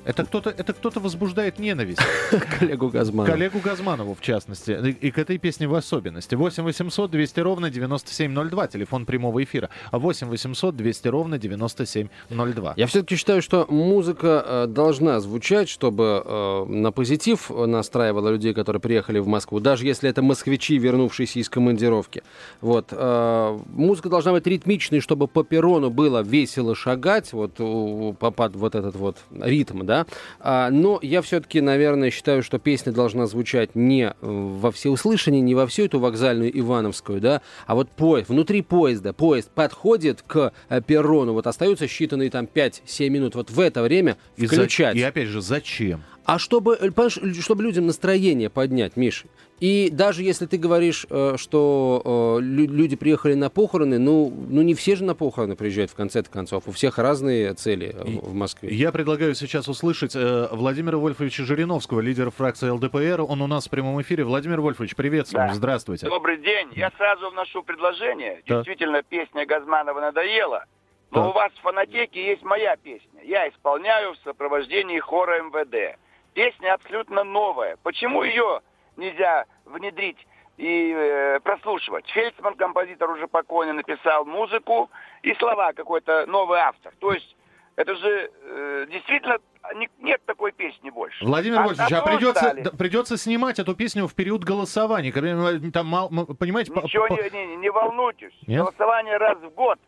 Это 0.04 0.24
кто-то, 0.24 0.50
это 0.50 0.72
кто-то 0.72 0.98
возбуждает 1.00 1.58
ненависть. 1.58 2.00
Коллегу 2.58 2.88
Газманову. 2.88 3.32
Коллегу 3.32 3.60
Газманову, 3.60 4.14
в 4.14 4.20
частности. 4.20 4.72
И, 4.72 5.08
и 5.08 5.10
к 5.12 5.18
этой 5.18 5.38
песне 5.38 5.68
в 5.68 5.74
особенности. 5.74 6.34
8 6.34 6.64
800 6.64 7.10
200 7.10 7.40
ровно 7.40 7.70
9702. 7.70 8.66
Телефон 8.66 9.06
прямого 9.06 9.42
эфира. 9.44 9.70
8 9.92 10.26
800 10.26 10.76
200 10.76 11.08
ровно 11.08 11.38
9702. 11.38 12.74
Я 12.76 12.86
все-таки 12.86 13.16
считаю, 13.16 13.42
что 13.42 13.66
музыка 13.68 14.44
э, 14.44 14.66
должна 14.66 15.20
звучать, 15.20 15.68
чтобы 15.68 16.22
э, 16.24 16.64
на 16.68 16.90
позитив 16.90 17.50
настраивала 17.50 18.30
людей, 18.30 18.54
которые 18.54 18.80
приехали 18.80 19.20
в 19.20 19.28
Москву, 19.28 19.60
даже 19.60 19.86
если 19.86 20.10
это 20.10 20.20
москвичи, 20.22 20.78
вернувшиеся 20.78 21.38
из 21.38 21.48
командировки. 21.48 22.22
Вот. 22.60 22.88
Э, 22.90 23.58
музыка 23.68 24.08
должна 24.08 24.32
быть 24.32 24.46
ритмичной, 24.46 24.98
чтобы 24.98 25.28
по 25.28 25.44
перрону 25.44 25.90
было 25.90 26.22
весело 26.22 26.74
шагать, 26.74 27.32
вот, 27.32 27.60
у, 27.60 28.14
под 28.14 28.56
вот 28.56 28.74
этот 28.74 28.96
вот 28.96 29.18
ритм, 29.30 29.84
да. 29.84 29.91
А, 30.40 30.70
но 30.70 30.98
я 31.02 31.22
все-таки, 31.22 31.60
наверное, 31.60 32.10
считаю, 32.10 32.42
что 32.42 32.58
песня 32.58 32.92
должна 32.92 33.26
звучать 33.26 33.74
не 33.74 34.14
во 34.20 34.70
всеуслышание, 34.72 35.40
не 35.40 35.54
во 35.54 35.66
всю 35.66 35.84
эту 35.84 35.98
вокзальную 36.00 36.50
Ивановскую, 36.58 37.20
да, 37.20 37.42
а 37.66 37.74
вот 37.74 37.90
поезд, 37.90 38.28
внутри 38.28 38.62
поезда, 38.62 39.12
поезд 39.12 39.50
подходит 39.50 40.22
к 40.26 40.52
э, 40.68 40.80
перрону, 40.82 41.32
вот 41.32 41.46
остаются 41.46 41.84
считанные 41.86 42.30
там 42.30 42.48
5-7 42.52 43.08
минут, 43.08 43.34
вот 43.34 43.50
в 43.50 43.60
это 43.60 43.82
время 43.82 44.16
И, 44.36 44.46
включать. 44.46 44.94
за- 44.94 45.00
и 45.00 45.02
опять 45.02 45.28
же, 45.28 45.40
зачем? 45.40 46.02
А 46.24 46.38
чтобы, 46.38 46.76
э, 46.80 47.08
чтобы 47.40 47.62
людям 47.62 47.86
настроение 47.86 48.48
поднять, 48.48 48.96
Миш. 48.96 49.24
И 49.58 49.90
даже 49.90 50.22
если 50.22 50.46
ты 50.46 50.56
говоришь, 50.56 51.04
э, 51.10 51.34
что 51.36 52.38
э, 52.40 52.42
лю- 52.42 52.68
люди 52.70 52.94
приехали 52.96 53.34
на 53.34 53.50
похороны, 53.50 53.98
ну, 53.98 54.32
ну 54.48 54.62
не 54.62 54.74
все 54.74 54.94
же 54.96 55.04
на 55.04 55.14
похороны 55.14 55.56
приезжают 55.56 55.90
в 55.90 55.94
конце 55.94 56.22
концов. 56.22 56.64
У 56.66 56.72
всех 56.72 56.98
разные 56.98 57.54
цели 57.54 57.94
в 58.22 58.34
Москве. 58.34 58.72
Я 58.74 58.92
предлагаю 58.92 59.34
сейчас 59.34 59.68
услышать 59.68 60.14
Владимира 60.14 60.96
Вольфовича 60.98 61.44
Жириновского, 61.44 62.00
лидера 62.00 62.30
фракции 62.30 62.68
ЛДПР. 62.68 63.20
Он 63.28 63.42
у 63.42 63.46
нас 63.46 63.66
в 63.66 63.70
прямом 63.70 64.00
эфире. 64.02 64.24
Владимир 64.24 64.60
Вольфович, 64.60 64.94
приветствуем. 64.96 65.48
Да. 65.48 65.54
Здравствуйте. 65.54 66.08
Добрый 66.08 66.38
день. 66.38 66.68
Я 66.76 66.90
сразу 66.96 67.30
вношу 67.30 67.62
предложение. 67.62 68.42
Да. 68.46 68.56
Действительно, 68.56 69.02
песня 69.02 69.44
Газманова 69.46 70.00
надоела. 70.00 70.64
Но 71.10 71.22
Да. 71.24 71.28
у 71.28 71.32
вас 71.32 71.52
в 71.52 71.60
фонотеке 71.62 72.24
есть 72.26 72.42
моя 72.42 72.76
песня. 72.76 73.22
Я 73.24 73.48
исполняю 73.48 74.14
в 74.14 74.18
сопровождении 74.24 74.98
хора 74.98 75.42
МВД. 75.42 75.98
Песня 76.34 76.74
абсолютно 76.74 77.24
новая. 77.24 77.76
Почему 77.82 78.22
ее 78.22 78.60
нельзя 78.96 79.44
внедрить 79.64 80.26
и 80.56 80.92
э, 80.96 81.40
прослушивать? 81.40 82.06
Фельдсман, 82.10 82.54
композитор 82.54 83.10
уже 83.10 83.26
покойный, 83.28 83.74
написал 83.74 84.24
музыку 84.24 84.90
и 85.22 85.34
слова 85.34 85.72
какой-то 85.72 86.26
новый 86.26 86.58
автор. 86.60 86.92
То 87.00 87.12
есть 87.12 87.36
это 87.76 87.94
же 87.96 88.30
э, 88.42 88.86
действительно 88.90 89.38
не- 89.74 89.90
нет 89.98 90.20
такой 90.26 90.52
песни 90.52 90.90
больше. 90.90 91.24
Владимир 91.24 91.60
А- 91.60 91.62
Вольфович, 91.64 91.92
а, 91.92 92.02
придется, 92.02 92.54
да, 92.54 92.70
придется 92.70 93.16
снимать 93.16 93.58
эту 93.58 93.74
песню 93.74 94.06
в 94.08 94.14
период 94.14 94.42
голосования. 94.44 95.12
Когда, 95.12 95.50
э, 95.52 95.58
там, 95.72 95.86
мал- 95.86 96.08
понимаете, 96.38 96.72
по- 96.72 96.80
Ничего 96.80 97.06
по- 97.08 97.12
не, 97.14 97.46
не, 97.46 97.56
не 97.56 97.70
волнуйтесь. 97.70 98.34
Нет? 98.46 98.60
Голосование 98.62 99.16
раз 99.18 99.38
в 99.38 99.50
год, 99.50 99.78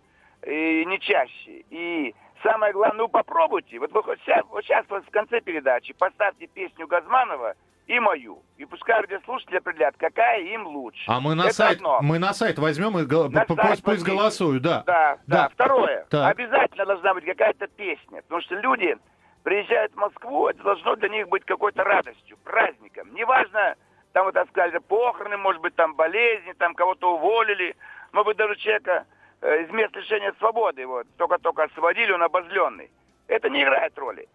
и 0.47 0.85
не 0.87 0.99
чаще. 1.01 1.65
И 1.71 2.15
самое 2.45 2.73
главное, 2.73 2.99
ну 2.99 3.09
попробуйте. 3.09 3.79
Вот 3.81 3.91
вы 3.93 4.03
хоть 4.05 4.21
сейчас, 4.21 4.45
вот 4.51 4.63
сейчас 4.65 4.85
вот 4.89 5.05
в 5.05 5.11
конце 5.11 5.41
передачи 5.41 5.93
поставьте 5.95 6.47
песню 6.47 6.87
Газманова 6.87 7.55
и 7.89 7.99
мою. 7.99 8.41
И 8.57 8.65
пускай 8.65 9.01
радиослушатели 9.01 9.57
определят, 9.57 9.97
какая 9.99 10.41
им 10.43 10.67
лучше. 10.69 11.03
А 11.09 11.19
мы 11.21 11.35
на 11.35 11.47
Это 11.47 11.55
сайт, 11.55 11.77
одно. 11.79 11.99
мы 12.03 12.19
на 12.21 12.33
сайт 12.33 12.59
возьмем 12.59 12.97
и 12.99 13.05
гол- 13.05 13.29
На 13.31 13.45
п- 13.45 13.55
сайт 13.57 13.69
пусть, 13.71 13.85
пусть 13.85 14.05
голосуют, 14.05 14.63
да. 14.63 14.85
Да, 14.87 15.19
да. 15.27 15.43
Да. 15.43 15.49
Второе. 15.49 16.07
Так. 16.11 16.31
Обязательно 16.31 16.87
должна 16.87 17.15
быть 17.15 17.25
какая-то 17.25 17.67
песня. 17.67 18.23
Потому 18.23 18.41
что 18.43 18.55
люди 18.57 18.97
приезжают 19.43 19.93
в 19.93 19.97
Москву, 19.97 20.49
это 20.49 20.63
должно 20.63 20.97
для 20.97 21.09
них 21.09 21.29
быть 21.29 21.45
какой-то 21.45 21.83
радостью, 21.85 22.39
праздником. 22.45 23.13
Неважно, 23.15 23.75
там 24.13 24.25
вот 24.27 24.35
так 24.35 24.49
сказали, 24.49 24.79
похороны, 24.79 25.37
может 25.37 25.61
быть, 25.61 25.75
там 25.75 25.95
болезни, 25.95 26.53
там 26.53 26.75
кого-то 26.75 27.15
уволили. 27.17 27.77
Может 28.13 28.27
быть, 28.29 28.37
даже 28.39 28.57
человека 28.57 29.05
из 29.45 29.71
мест 29.71 29.95
лишения 29.95 30.33
свободы 30.39 30.81
его 30.81 31.03
только-только 31.19 31.65
освободили, 31.65 32.13
он 32.13 32.23
обозленный. 32.23 32.91
Это 33.29 33.51
не 33.51 33.63
играет 33.63 33.97
роли. 33.99 34.29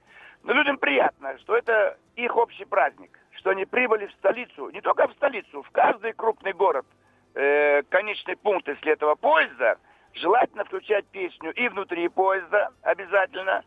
Но 0.44 0.54
людям 0.54 0.78
приятно, 0.78 1.38
что 1.40 1.56
это 1.56 1.98
их 2.16 2.36
общий 2.38 2.66
праздник, 2.66 3.12
что 3.32 3.50
они 3.50 3.66
прибыли 3.66 4.06
в 4.06 4.12
столицу, 4.14 4.70
не 4.70 4.82
только 4.82 5.08
в 5.08 5.14
столицу, 5.14 5.64
в 5.64 5.72
каждый 5.72 6.14
крупный 6.14 6.54
город, 6.54 6.86
э, 7.34 7.82
конечный 7.90 8.38
пункт, 8.38 8.68
если 8.68 8.94
этого 8.94 9.16
поезда, 9.16 9.78
желательно 10.14 10.64
включать 10.66 11.06
песню 11.08 11.54
и 11.54 11.68
внутри 11.70 12.08
поезда 12.08 12.70
обязательно, 12.84 13.64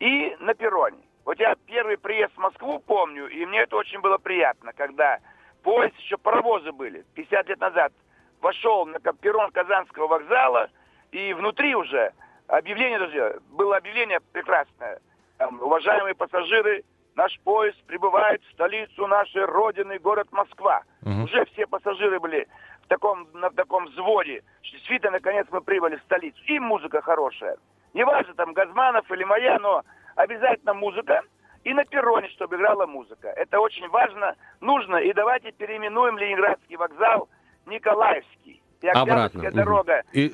и 0.00 0.36
на 0.40 0.54
перроне. 0.54 1.02
Вот 1.24 1.38
я 1.38 1.54
первый 1.66 1.98
приезд 1.98 2.34
в 2.34 2.38
Москву 2.38 2.78
помню, 2.78 3.28
и 3.28 3.44
мне 3.44 3.60
это 3.60 3.76
очень 3.76 4.00
было 4.00 4.18
приятно, 4.18 4.72
когда 4.72 5.18
поезд, 5.62 5.96
еще 5.98 6.16
паровозы 6.16 6.72
были, 6.72 7.04
50 7.14 7.48
лет 7.48 7.60
назад, 7.60 7.92
вошел 8.40 8.86
на 8.86 8.98
перрон 9.00 9.50
Казанского 9.50 10.06
вокзала, 10.06 10.70
и 11.12 11.32
внутри 11.32 11.74
уже 11.74 12.12
объявление 12.46 12.98
даже, 12.98 13.40
было 13.50 13.76
объявление 13.76 14.20
прекрасное. 14.32 15.00
Там, 15.38 15.60
уважаемые 15.62 16.14
пассажиры, 16.14 16.84
наш 17.14 17.38
поезд 17.40 17.80
прибывает 17.84 18.42
в 18.44 18.52
столицу 18.52 19.06
нашей 19.06 19.44
родины, 19.44 19.98
город 19.98 20.28
Москва. 20.32 20.82
Мгм. 21.02 21.24
Уже 21.24 21.44
все 21.46 21.66
пассажиры 21.66 22.18
были 22.18 22.48
в 22.82 22.88
таком, 22.88 23.28
на 23.34 23.50
таком 23.50 23.86
взводе. 23.86 24.42
Действительно, 24.62 25.12
наконец 25.12 25.46
мы 25.50 25.60
прибыли 25.60 25.96
в 25.96 26.02
столицу. 26.02 26.38
И 26.46 26.58
музыка 26.58 27.00
хорошая. 27.02 27.56
Неважно, 27.94 28.34
там, 28.34 28.52
Газманов 28.52 29.10
или 29.10 29.24
моя, 29.24 29.58
но 29.58 29.82
обязательно 30.16 30.74
музыка. 30.74 31.22
И 31.64 31.74
на 31.74 31.84
перроне, 31.84 32.28
чтобы 32.30 32.56
играла 32.56 32.86
музыка. 32.86 33.28
Это 33.28 33.60
очень 33.60 33.88
важно, 33.88 34.36
нужно. 34.60 34.96
И 34.96 35.12
давайте 35.12 35.52
переименуем 35.52 36.16
Ленинградский 36.18 36.76
вокзал 36.76 37.28
Николаевский. 37.66 38.62
Обратно. 38.94 39.50
Дорога. 39.50 40.02
И- 40.12 40.28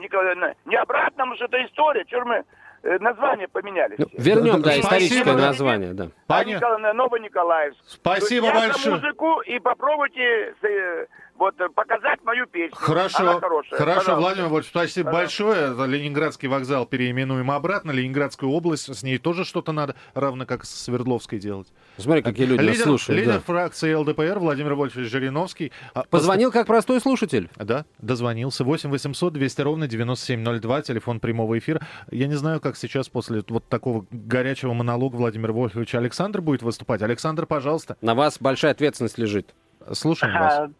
Не 0.64 0.76
обратно, 0.76 1.10
потому 1.12 1.34
что 1.36 1.44
это 1.46 1.64
история. 1.64 2.04
Чего 2.06 2.24
мы 2.24 2.44
э, 2.82 2.98
название 2.98 3.48
поменяли? 3.48 3.94
Ну? 3.98 4.06
Вернем, 4.18 4.62
да, 4.62 4.70
Спасибо. 4.70 4.84
историческое 4.86 5.32
название, 5.34 5.92
да. 5.94 6.04
А 6.04 6.08
Понятно. 6.26 6.54
Николаевна, 6.56 6.92
Новониколаевск. 6.92 7.80
Спасибо 7.86 8.52
большое. 8.52 8.94
музыку 8.96 9.40
и 9.40 9.58
попробуйте 9.58 10.54
э, 10.62 11.06
вот, 11.36 11.60
э, 11.60 11.68
показать 11.68 12.22
мою 12.24 12.46
песню. 12.46 12.76
Хорошо, 12.76 13.18
Она 13.22 13.40
хорошая. 13.40 13.78
хорошо, 13.78 14.00
Пожалуйста. 14.00 14.20
Владимир 14.20 14.48
Вольфович, 14.48 14.70
спасибо 14.70 15.10
Пожалуйста. 15.10 15.44
большое. 15.74 15.88
Ленинградский 15.88 16.48
вокзал 16.48 16.86
переименуем 16.86 17.50
обратно. 17.50 17.90
Ленинградскую 17.90 18.50
область, 18.52 18.94
с 18.94 19.02
ней 19.02 19.18
тоже 19.18 19.44
что-то 19.44 19.72
надо, 19.72 19.94
равно 20.14 20.46
как 20.46 20.64
с 20.64 20.70
Свердловской 20.84 21.38
делать. 21.38 21.68
Смотри, 21.96 22.22
какие 22.22 22.46
люди 22.46 22.60
нас 22.62 22.72
лидер, 22.72 22.84
слушают. 22.84 23.20
лидер 23.20 23.34
да. 23.34 23.40
фракции 23.40 23.92
ЛДПР 23.94 24.38
Владимир 24.38 24.74
Вольфович 24.74 25.08
Жириновский. 25.10 25.72
а, 25.94 26.04
Позвонил 26.04 26.50
как 26.52 26.66
простой 26.66 27.00
слушатель. 27.00 27.48
Да, 27.56 27.84
дозвонился. 27.98 28.64
8 28.64 28.90
800 28.90 29.32
200 29.32 29.60
ровно 29.62 29.86
9702, 29.88 30.82
телефон 30.82 31.20
прямого 31.20 31.58
эфира. 31.58 31.80
Я 32.10 32.26
не 32.26 32.34
знаю, 32.34 32.60
как 32.60 32.76
сейчас 32.76 33.08
после 33.08 33.42
вот 33.48 33.68
такого 33.68 34.06
горячего 34.10 34.72
монолога 34.74 35.16
Владимира 35.16 35.52
Вольфовича 35.52 35.98
Александр 35.98 36.40
будет 36.40 36.62
выступать. 36.62 37.02
Александр, 37.02 37.46
пожалуйста, 37.46 37.96
На 38.00 38.14
вас 38.14 38.38
большая 38.40 38.72
ответственность 38.72 39.18
лежит. 39.18 39.54
слушаем 39.92 40.32
вас. 40.38 40.70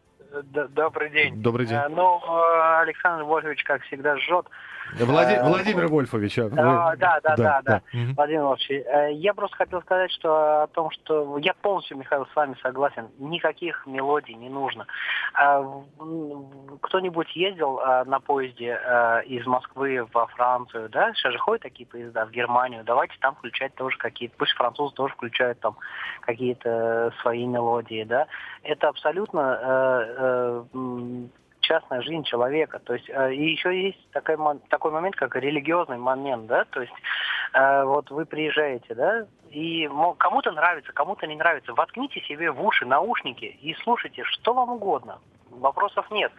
Добрый 0.43 1.11
день. 1.11 1.43
Добрый 1.43 1.67
день. 1.67 1.77
А, 1.77 1.89
Ну, 1.89 2.21
э, 2.21 2.81
Александр 2.83 3.25
Вольфович, 3.25 3.63
как 3.65 3.83
всегда, 3.85 4.17
жжет. 4.19 4.47
Влади- 4.99 5.35
э, 5.35 5.43
Владимир 5.49 5.87
Вольфович. 5.89 6.39
а, 6.39 6.49
Да, 6.49 6.97
да, 6.97 7.21
да, 7.23 7.37
да, 7.37 7.63
да. 7.65 7.83
Владимир 8.17 8.43
Вольфович, 8.43 8.71
э, 8.71 9.13
я 9.15 9.35
просто 9.35 9.57
хотел 9.57 9.81
сказать, 9.83 10.11
что 10.13 10.63
о 10.63 10.67
том, 10.69 10.91
что 10.91 11.37
я 11.39 11.55
полностью, 11.55 11.97
Михаил, 11.97 12.27
с 12.27 12.37
вами 12.37 12.55
согласен. 12.63 13.09
Никаких 13.19 13.85
мелодий 13.87 14.35
не 14.35 14.49
нужно. 14.49 14.87
А, 15.35 15.63
Кто-нибудь 16.83 17.35
ездил 17.37 17.81
а, 17.81 18.05
на 18.05 18.21
поезде 18.21 18.79
из 19.27 19.47
Москвы 19.47 20.07
во 20.13 20.27
Францию, 20.29 20.89
да? 20.89 21.13
Сейчас 21.15 21.33
же 21.33 21.39
ходят 21.39 21.63
такие 21.63 21.87
поезда 21.87 22.27
в 22.27 22.31
Германию. 22.31 22.85
Давайте 22.85 23.15
там 23.21 23.35
включать 23.35 23.75
тоже 23.75 23.97
какие-то, 23.99 24.35
пусть 24.39 24.53
французы 24.53 24.95
тоже 24.95 25.15
включают 25.15 25.59
там 25.61 25.77
какие-то 26.21 27.13
свои 27.23 27.47
мелодии, 27.47 28.05
да? 28.05 28.27
Это 28.63 28.89
абсолютно 28.89 29.59
э, 29.63 30.65
э, 30.75 31.25
частная 31.65 32.03
жизнь 32.03 32.23
человека. 32.25 32.79
То 32.79 32.95
есть 32.95 33.09
э, 33.09 33.35
и 33.35 33.51
еще 33.51 33.87
есть 33.87 34.11
такой, 34.13 34.37
такой 34.69 34.93
момент, 34.93 35.17
как 35.17 35.35
религиозный 35.37 35.99
момент, 35.99 36.47
да, 36.47 36.65
то 36.65 36.81
есть 36.81 36.93
э, 37.53 37.85
вот 37.85 38.11
вы 38.11 38.25
приезжаете, 38.27 38.95
да, 38.95 39.27
и 39.51 39.89
кому-то 40.19 40.53
нравится, 40.53 40.93
кому-то 40.93 41.27
не 41.27 41.37
нравится. 41.37 41.73
Воткните 41.75 42.21
себе 42.21 42.51
в 42.51 42.65
уши 42.65 42.85
наушники 42.87 43.45
и 43.45 43.75
слушайте 43.83 44.25
что 44.25 44.53
вам 44.53 44.71
угодно. 44.71 45.19
Вопросов 45.51 46.11
нет. 46.11 46.33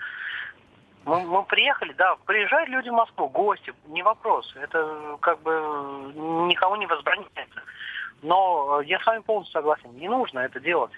Мы, 1.06 1.22
мы 1.22 1.44
приехали, 1.44 1.94
да, 1.94 2.16
приезжают 2.26 2.70
люди 2.70 2.90
в 2.90 2.94
Москву, 2.94 3.30
гости, 3.30 3.74
не 3.88 4.02
вопрос. 4.02 4.54
Это 4.56 5.18
как 5.22 5.42
бы 5.42 5.52
никого 6.48 6.76
не 6.78 6.88
возбраняется. 6.88 7.62
Но 8.22 8.82
э, 8.82 8.86
я 8.86 9.00
с 9.00 9.06
вами 9.06 9.22
полностью 9.22 9.54
согласен, 9.54 9.96
не 9.96 10.10
нужно 10.10 10.40
это 10.40 10.60
делать. 10.60 10.92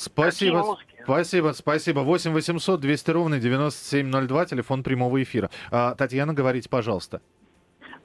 Спасибо. 0.00 0.78
Спасибо, 1.02 1.52
спасибо. 1.52 2.00
8 2.00 2.32
800 2.32 2.80
200 2.80 3.10
ровно 3.10 3.38
9702, 3.38 4.46
телефон 4.46 4.82
прямого 4.82 5.22
эфира. 5.22 5.50
А, 5.70 5.94
Татьяна, 5.94 6.32
говорите, 6.32 6.68
пожалуйста. 6.68 7.20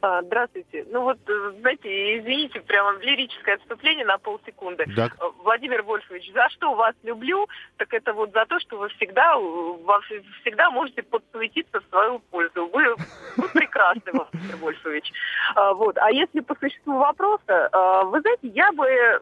А, 0.05 0.21
Здравствуйте. 0.21 0.85
Ну 0.91 1.01
вот, 1.01 1.17
э, 1.27 1.51
знаете, 1.61 2.19
извините, 2.19 2.61
прямо 2.61 2.93
лирическое 2.99 3.55
отступление 3.55 4.05
на 4.05 4.19
полсекунды. 4.19 4.85
Да. 4.95 5.07
Э, 5.07 5.31
Владимир 5.43 5.81
Вольфович, 5.81 6.31
за 6.31 6.47
что 6.49 6.75
вас 6.75 6.93
люблю, 7.01 7.47
так 7.77 7.91
это 7.91 8.13
вот 8.13 8.31
за 8.31 8.45
то, 8.45 8.59
что 8.59 8.77
вы 8.77 8.89
всегда, 8.89 9.33
э, 9.33 9.39
во- 9.39 10.01
всегда 10.41 10.69
можете 10.69 11.01
подсуетиться 11.01 11.79
в 11.79 11.89
свою 11.89 12.19
пользу. 12.19 12.67
Вы, 12.67 12.95
вы 13.37 13.49
прекрасны, 13.49 14.11
Владимир 14.13 14.55
Вольфович. 14.57 15.11
А, 15.55 15.73
Вот. 15.73 15.97
А 15.97 16.11
если 16.11 16.41
по 16.41 16.53
существу 16.55 16.99
вопроса, 16.99 17.69
а, 17.71 18.03
вы 18.03 18.21
знаете, 18.21 18.47
я 18.49 18.71
бы 18.73 19.21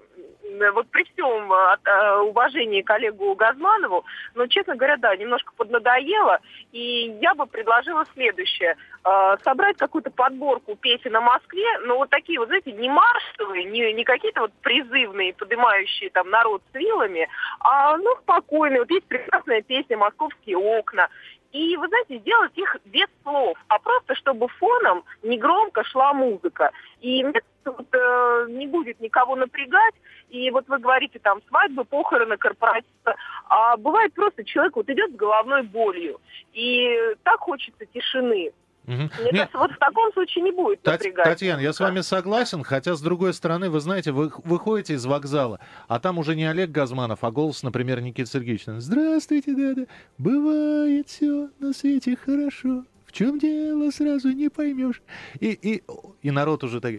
вот 0.74 0.88
при 0.90 1.04
всем 1.06 1.50
уважении 2.30 2.82
к 2.82 2.90
Олегу 2.92 3.34
Газманову, 3.34 4.04
но, 4.36 4.46
честно 4.48 4.76
говоря, 4.76 4.98
да, 4.98 5.16
немножко 5.16 5.52
поднадоело, 5.58 6.40
и 6.72 7.18
я 7.22 7.34
бы 7.34 7.48
предложила 7.48 8.06
следующее. 8.14 8.76
Собрать 9.44 9.78
какую-то 9.78 10.12
подборку 10.12 10.73
песен 10.76 11.16
о 11.16 11.22
Москве, 11.22 11.66
но 11.86 11.98
вот 11.98 12.10
такие 12.10 12.40
вот, 12.40 12.48
знаете, 12.48 12.72
не 12.72 12.90
маршевые, 12.90 13.66
не, 13.66 13.94
не 13.94 14.04
какие-то 14.04 14.42
вот 14.42 14.54
призывные, 14.62 15.34
поднимающие 15.34 16.10
там 16.10 16.30
народ 16.30 16.62
с 16.72 16.76
вилами, 16.76 17.28
а, 17.60 17.98
ну, 17.98 18.16
спокойные. 18.22 18.80
Вот 18.80 18.92
есть 18.92 19.06
прекрасная 19.06 19.62
песня 19.62 19.98
«Московские 19.98 20.58
окна», 20.58 21.10
и, 21.54 21.78
вы 21.78 21.88
знаете, 21.88 22.18
сделать 22.18 22.52
их 22.56 22.78
без 22.86 23.06
слов, 23.22 23.58
а 23.68 23.78
просто 23.78 24.16
чтобы 24.16 24.48
фоном 24.48 25.04
негромко 25.22 25.84
шла 25.84 26.12
музыка. 26.12 26.72
И 27.00 27.24
мне 27.24 27.42
э, 27.66 28.46
не 28.50 28.66
будет 28.66 29.00
никого 29.00 29.36
напрягать. 29.36 29.94
И 30.30 30.50
вот 30.50 30.68
вы 30.68 30.80
говорите 30.80 31.20
там 31.20 31.42
свадьбы, 31.48 31.86
похороны, 31.86 32.38
корпоративы. 32.38 33.16
А 33.50 33.78
бывает 33.78 34.16
просто 34.16 34.44
человек 34.44 34.76
вот 34.76 34.90
идет 34.90 35.12
с 35.12 35.16
головной 35.16 35.62
болью. 35.62 36.20
И 36.54 36.98
так 37.22 37.40
хочется 37.40 37.86
тишины. 37.86 38.52
Мгм. 38.86 39.10
Мне 39.20 39.32
Не, 39.32 39.38
кажется, 39.40 39.58
вот 39.58 39.72
в 39.72 39.78
таком 39.78 40.12
случае 40.14 40.44
не 40.44 40.52
будет 40.52 40.86
напрягать. 40.86 41.24
Татьяна, 41.24 41.62
я 41.62 41.72
с 41.72 41.80
вами 41.80 42.02
согласен, 42.02 42.64
хотя, 42.64 42.96
с 42.96 43.02
другой 43.02 43.34
стороны, 43.34 43.70
вы 43.70 43.80
знаете, 43.80 44.12
вы 44.12 44.32
выходите 44.44 44.96
из 44.96 45.06
вокзала, 45.06 45.60
а 45.88 46.00
там 46.00 46.18
уже 46.18 46.36
не 46.36 46.46
Олег 46.46 46.70
Газманов, 46.70 47.24
а 47.24 47.32
голос, 47.32 47.64
например, 47.64 48.02
Никиты 48.02 48.30
Сергеевича. 48.30 48.80
Здравствуйте, 48.80 49.56
дада. 49.56 49.88
Бывает 50.18 51.08
все 51.08 51.50
на 51.60 51.74
свете 51.74 52.18
хорошо. 52.18 52.84
В 53.06 53.12
чем 53.12 53.40
дело, 53.40 53.92
сразу 53.92 54.32
не 54.32 54.50
поймешь. 54.50 55.02
И, 55.40 55.52
и, 55.52 55.84
и 56.22 56.32
народ 56.32 56.64
уже 56.64 56.82
так... 56.82 56.96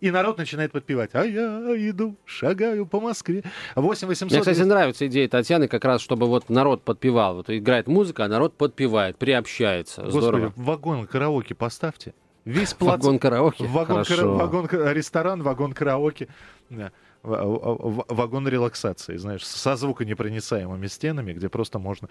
И 0.00 0.10
народ 0.10 0.38
начинает 0.38 0.70
подпевать. 0.72 1.10
А 1.14 1.24
я 1.24 1.42
иду, 1.90 2.16
шагаю 2.24 2.86
по 2.86 3.00
Москве. 3.00 3.42
8 3.74 4.06
800... 4.06 4.30
Мне, 4.30 4.40
кстати, 4.40 4.60
нравится 4.66 5.06
идея 5.08 5.28
Татьяны, 5.28 5.66
как 5.66 5.84
раз, 5.84 6.00
чтобы 6.00 6.26
вот 6.26 6.48
народ 6.50 6.82
подпевал. 6.84 7.34
Вот 7.36 7.50
играет 7.50 7.88
музыка, 7.88 8.24
а 8.24 8.28
народ 8.28 8.56
подпевает, 8.56 9.16
приобщается. 9.18 10.02
Господи, 10.02 10.20
Здорово. 10.22 10.52
вагон 10.56 11.06
караоке 11.06 11.54
поставьте. 11.54 12.14
Весь 12.44 12.74
плац... 12.74 13.02
Вагон 13.02 13.18
караоке? 13.18 13.64
Вагон, 13.66 14.04
Хорошо. 14.04 14.14
кара- 14.16 14.28
вагон 14.28 14.68
ресторан, 14.92 15.42
вагон 15.42 15.72
караоке. 15.72 16.28
Да. 16.70 16.92
В- 17.24 17.30
в- 17.34 18.04
в- 18.08 18.14
Вагон 18.14 18.46
релаксации, 18.46 19.16
знаешь, 19.16 19.44
со 19.44 19.74
звуконепроницаемыми 19.74 20.86
стенами, 20.86 21.32
где 21.32 21.48
просто 21.48 21.80
можно 21.80 22.08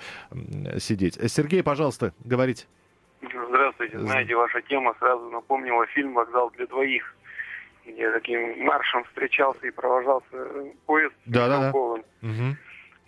сидеть. 0.80 1.17
Сергей, 1.32 1.63
пожалуйста, 1.63 2.13
говорите. 2.26 2.65
Здравствуйте. 3.50 3.97
Знаете, 4.00 4.36
ваша 4.36 4.62
тема 4.63 4.93
сразу 5.00 5.30
напомнила 5.30 5.86
фильм 5.88 6.13
«Вокзал 6.13 6.52
для 6.58 6.67
двоих», 6.67 7.15
где 7.88 8.12
таким 8.12 8.63
маршем 8.63 9.04
встречался 9.06 9.65
и 9.67 9.71
провожался 9.71 10.38
поезд 10.86 11.15
с 11.26 11.32
Да-да-да. 11.32 11.67
Михалковым. 11.67 12.04
Мгм. 12.21 12.58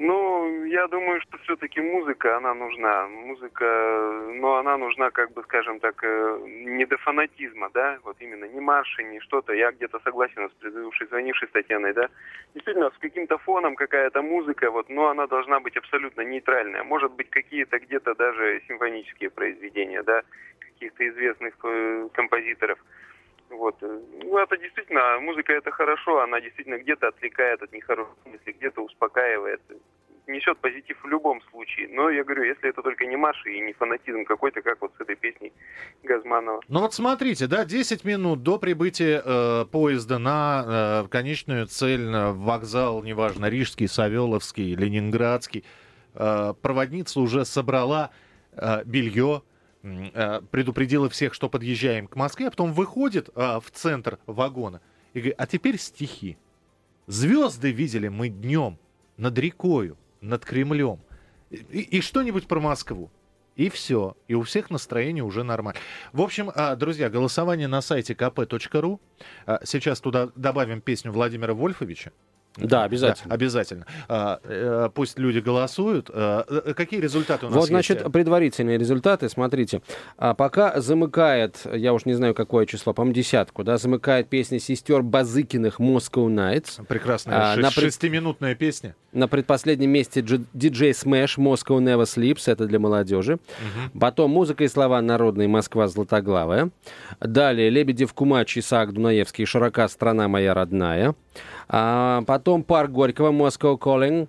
Ну, 0.01 0.63
я 0.63 0.87
думаю, 0.87 1.19
что 1.19 1.37
все-таки 1.39 1.81
музыка, 1.81 2.37
она 2.37 2.53
нужна. 2.53 3.07
Музыка, 3.07 3.65
но 4.33 4.55
она 4.55 4.77
нужна, 4.77 5.11
как 5.11 5.33
бы, 5.33 5.43
скажем 5.43 5.81
так, 5.81 6.01
э, 6.03 6.39
не 6.47 6.85
до 6.85 6.97
фанатизма, 6.97 7.69
да, 7.73 7.99
вот 8.05 8.15
именно 8.21 8.45
не 8.45 8.61
марши, 8.61 9.03
не 9.03 9.19
что-то. 9.19 9.51
Я 9.51 9.71
где-то 9.73 9.99
согласен 9.99 10.49
с 10.49 10.53
предыдущей 10.53 11.05
звонившей 11.07 11.49
с 11.49 11.51
Татьяной, 11.51 11.91
да. 11.93 12.07
Действительно, 12.55 12.91
с 12.91 12.97
каким-то 12.97 13.37
фоном 13.39 13.75
какая-то 13.75 14.21
музыка, 14.21 14.71
вот, 14.71 14.87
но 14.87 15.09
она 15.09 15.27
должна 15.27 15.59
быть 15.59 15.75
абсолютно 15.75 16.21
нейтральная. 16.21 16.83
Может 16.85 17.11
быть, 17.11 17.29
какие-то 17.29 17.77
где-то 17.79 18.15
даже 18.15 18.61
симфонические 18.69 19.29
произведения, 19.29 20.01
да, 20.03 20.21
каких-то 20.59 21.09
известных 21.09 21.55
э, 21.63 22.07
композиторов. 22.13 22.79
Вот. 23.59 23.75
э, 23.81 23.99
Ну, 24.23 24.37
это 24.37 24.57
действительно, 24.57 25.19
музыка 25.19 25.51
это 25.51 25.71
хорошо, 25.71 26.21
она 26.21 26.39
действительно 26.39 26.77
где-то 26.77 27.09
отвлекает 27.09 27.61
от 27.61 27.73
нехороших 27.73 28.15
мыслей, 28.25 28.53
где-то 28.53 28.81
успокаивает, 28.81 29.61
несет 30.27 30.57
позитив 30.59 30.97
в 31.03 31.07
любом 31.07 31.41
случае. 31.51 31.89
Но 31.91 32.09
я 32.09 32.23
говорю, 32.23 32.43
если 32.43 32.69
это 32.69 32.81
только 32.81 33.05
не 33.05 33.17
марш 33.17 33.45
и 33.45 33.59
не 33.59 33.73
фанатизм 33.73 34.23
какой-то, 34.23 34.61
как 34.61 34.81
вот 34.81 34.93
с 34.97 35.01
этой 35.01 35.17
песней 35.17 35.51
Газманова. 36.03 36.61
Ну 36.69 36.79
вот 36.79 36.93
смотрите, 36.93 37.47
да, 37.47 37.65
10 37.65 38.05
минут 38.05 38.43
до 38.43 38.59
прибытия 38.59 39.21
э, 39.25 39.65
поезда 39.65 40.19
на 40.19 41.03
э, 41.05 41.09
конечную 41.09 41.65
цель, 41.67 42.07
на 42.07 42.31
вокзал, 42.31 43.03
неважно, 43.03 43.49
Рижский, 43.49 43.89
Савеловский, 43.89 44.73
Ленинградский, 44.73 45.65
э, 46.15 46.53
проводница 46.61 47.19
уже 47.19 47.43
собрала 47.43 48.11
э, 48.53 48.83
белье, 48.85 49.41
э, 49.41 49.58
предупредила 49.81 51.09
всех, 51.09 51.33
что 51.33 51.49
подъезжаем 51.49 52.07
к 52.07 52.15
Москве, 52.15 52.47
а 52.47 52.49
потом 52.49 52.73
выходит 52.73 53.29
э, 53.29 53.59
в 53.63 53.71
центр 53.71 54.19
вагона 54.25 54.81
и 55.13 55.19
говорит, 55.19 55.35
а 55.37 55.47
теперь 55.47 55.77
стихи. 55.77 56.37
Звезды 57.07 57.71
видели 57.71 58.07
мы 58.07 58.29
днем 58.29 58.77
над 59.17 59.37
рекою, 59.37 59.97
над 60.21 60.45
Кремлем. 60.45 60.99
И, 61.49 61.57
и 61.57 62.01
что-нибудь 62.01 62.47
про 62.47 62.59
Москву. 62.59 63.09
И 63.55 63.69
все. 63.69 64.15
И 64.27 64.35
у 64.35 64.43
всех 64.43 64.69
настроение 64.69 65.23
уже 65.23 65.43
нормально. 65.43 65.79
В 66.13 66.21
общем, 66.21 66.51
а, 66.53 66.75
друзья, 66.75 67.09
голосование 67.09 67.67
на 67.67 67.81
сайте 67.81 68.13
kp.ru. 68.13 68.99
Сейчас 69.65 69.99
туда 69.99 70.29
добавим 70.35 70.81
песню 70.81 71.11
Владимира 71.11 71.53
Вольфовича. 71.53 72.11
Да, 72.57 72.83
обязательно. 72.83 73.29
Да, 73.29 73.35
обязательно. 73.35 73.85
А, 74.09 74.39
э, 74.43 74.89
Пусть 74.93 75.17
люди 75.19 75.39
голосуют. 75.39 76.09
А, 76.11 76.43
э, 76.47 76.73
Какие 76.73 76.99
результаты 76.99 77.45
у 77.45 77.49
нас 77.49 77.55
Вот, 77.55 77.61
есть? 77.61 77.69
значит, 77.69 78.11
предварительные 78.11 78.77
результаты, 78.77 79.29
смотрите. 79.29 79.81
А, 80.17 80.33
пока 80.33 80.81
замыкает, 80.81 81.57
я 81.73 81.93
уж 81.93 82.05
не 82.05 82.13
знаю, 82.15 82.33
какое 82.33 82.65
число, 82.65 82.93
по-моему, 82.93 83.13
десятку, 83.15 83.63
да, 83.63 83.77
замыкает 83.77 84.27
песня 84.29 84.59
сестер 84.59 85.03
Базыкиных 85.03 85.79
«Moscow 85.79 86.27
Nights». 86.27 86.83
Прекрасная 86.85 87.53
А, 87.53 87.55
шесть- 87.55 87.75
пред- 87.75 87.85
шестиминутная 87.93 88.55
песня. 88.55 88.95
На 89.13 89.27
предпоследнем 89.27 89.89
месте 89.91 90.19
Дж- 90.21 90.45
диджей 90.53 90.91
Smash 90.91 91.37
«Moscow 91.37 91.77
Never 91.79 92.03
Sleeps», 92.03 92.43
это 92.51 92.65
для 92.65 92.79
молодежи. 92.79 93.39
Потом 93.99 94.31
музыка 94.31 94.63
и 94.63 94.67
слова 94.67 95.01
народные 95.01 95.47
«Москва 95.47 95.87
Златоглавая». 95.87 96.71
Далее 97.21 97.69
Лебедев 97.69 98.13
Кумач, 98.13 98.57
Исаак 98.57 98.91
Дунаевский 98.93 99.45
«Широка 99.45 99.87
страна 99.87 100.27
моя 100.27 100.53
родная». 100.53 101.15
А, 101.69 102.23
потом 102.25 102.63
парк 102.63 102.91
Горького 102.91 103.31
«Moscow 103.31 103.77
Calling». 103.77 104.27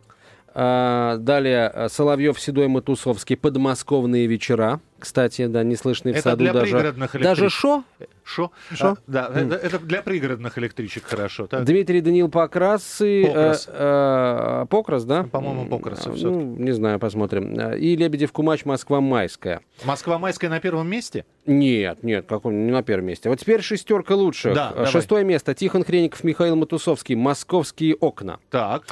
А, 0.53 1.16
далее 1.16 1.70
э, 1.72 1.88
Соловьев, 1.88 2.38
Седой, 2.38 2.68
Матусовский 2.68 3.37
«Подмосковные 3.37 4.26
вечера». 4.26 4.81
Кстати, 4.98 5.46
да, 5.46 5.62
не 5.62 5.76
слышны 5.76 6.12
в 6.12 6.16
Это 6.16 6.31
саду 6.31 6.44
для 6.44 6.53
даже... 6.53 6.72
пригородных 6.72 7.20
Даже 7.20 7.48
шо? 7.48 7.85
Шо? 8.25 8.51
Шо? 8.75 8.87
А, 8.89 8.97
да, 9.07 9.31
М. 9.35 9.53
это, 9.53 9.79
для 9.79 10.03
пригородных 10.03 10.59
электричек 10.59 11.05
хорошо. 11.05 11.47
так? 11.47 11.65
Дмитрий 11.65 12.01
Даниил 12.01 12.29
Покрас 12.29 13.01
и... 13.01 13.25
Покрас. 13.27 13.69
э, 13.69 14.63
э, 14.63 14.67
Покрас, 14.69 15.05
да? 15.05 15.25
По-моему, 15.25 15.67
Покрас 15.67 16.01
всё-таки. 16.01 16.25
Ну, 16.27 16.41
не 16.57 16.73
знаю, 16.73 16.99
посмотрим. 16.99 17.59
Э, 17.59 17.79
И 17.79 17.97
Лебедев 17.97 18.33
Кумач, 18.33 18.65
Москва 18.65 19.01
Майская. 19.01 19.61
Москва 19.85 20.19
Майская 20.19 20.51
на 20.51 20.61
первом 20.61 20.89
месте? 20.89 21.25
Нет, 21.47 22.03
нет, 22.03 22.27
каком, 22.29 22.67
не 22.67 22.71
на 22.73 22.83
первом 22.83 23.07
месте. 23.07 23.29
Вот 23.29 23.39
теперь 23.41 23.61
шестерка 23.63 24.15
лучших. 24.15 24.55
Да, 24.55 24.71
Э, 24.73 24.75
давай. 24.77 24.91
Шестое 24.93 25.25
место. 25.25 25.55
Тихон 25.55 25.85
Хреников, 25.85 26.23
Михаил 26.25 26.57
Матусовский. 26.57 27.15
Московские 27.15 27.95
окна. 27.95 28.39
Так. 28.51 28.85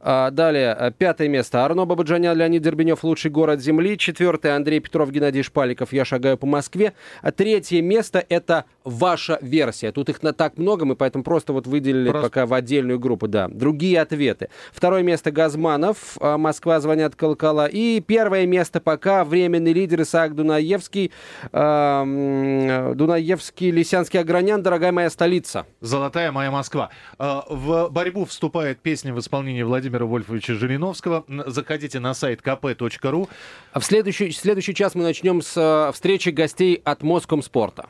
А, 0.00 0.30
Далее, 0.30 0.76
э, 0.78 0.90
пятое 0.96 1.28
место. 1.28 1.64
Арно 1.64 1.84
Бабаджанян, 1.86 2.36
Леонид 2.36 2.62
Дербенев, 2.62 3.04
лучший 3.04 3.30
город 3.30 3.60
Земли. 3.60 3.96
Четвертое, 3.96 4.56
Андрей 4.56 4.80
Петров, 4.80 5.10
Геннадий 5.12 5.42
Шпаликов, 5.42 5.92
Я 5.92 6.04
шагаю 6.04 6.36
по 6.36 6.46
Москве. 6.46 6.92
А 7.22 7.30
третье 7.30 7.80
место— 7.82 8.24
это 8.28 8.64
ваша 8.84 9.38
версия. 9.42 9.92
Тут 9.92 10.08
их 10.08 10.22
на 10.22 10.32
так 10.32 10.58
много, 10.58 10.84
мы 10.84 10.96
поэтому 10.96 11.24
просто 11.24 11.52
вот 11.52 11.66
выделили 11.66 12.10
Просто- 12.10 12.28
пока 12.28 12.46
в 12.46 12.54
отдельную 12.54 12.98
группу, 12.98 13.28
да. 13.28 13.48
Другие 13.48 14.00
ответы. 14.00 14.48
Второе 14.72 15.02
место 15.02 15.30
Газманов, 15.30 16.16
а, 16.20 16.38
Москва 16.38 16.80
звонят 16.80 17.14
колокола. 17.16 17.66
И 17.66 18.00
первое 18.00 18.46
место 18.46 18.80
пока 18.80 19.24
временный 19.24 19.72
лидер 19.72 20.02
Исаак 20.02 20.34
Дунаевский, 20.34 21.12
м, 21.52 22.96
Дунаевский, 22.96 23.70
Лисянский 23.70 24.20
Огранян, 24.20 24.62
дорогая 24.62 24.92
моя 24.92 25.10
столица. 25.10 25.66
«Золотая 25.80 26.32
моя 26.32 26.50
Москва». 26.50 26.90
А, 27.18 27.44
В 27.48 27.88
борьбу 27.90 28.24
вступает 28.24 28.80
песня 28.80 29.12
в 29.14 29.18
исполнении 29.18 29.62
Владимира 29.62 30.04
Вольфовича 30.06 30.54
Жириновского. 30.54 31.24
Заходите 31.46 32.00
на 32.00 32.14
сайт 32.14 32.40
kp.ru. 32.40 33.28
В 33.74 33.82
следующий, 33.82 34.30
следующий 34.32 34.74
час 34.74 34.94
мы 34.94 35.02
начнем 35.02 35.42
с 35.42 35.56
э, 35.56 35.92
встречи 35.92 36.30
гостей 36.30 36.80
от 36.84 37.02
Моском 37.02 37.42
спорта. 37.42 37.86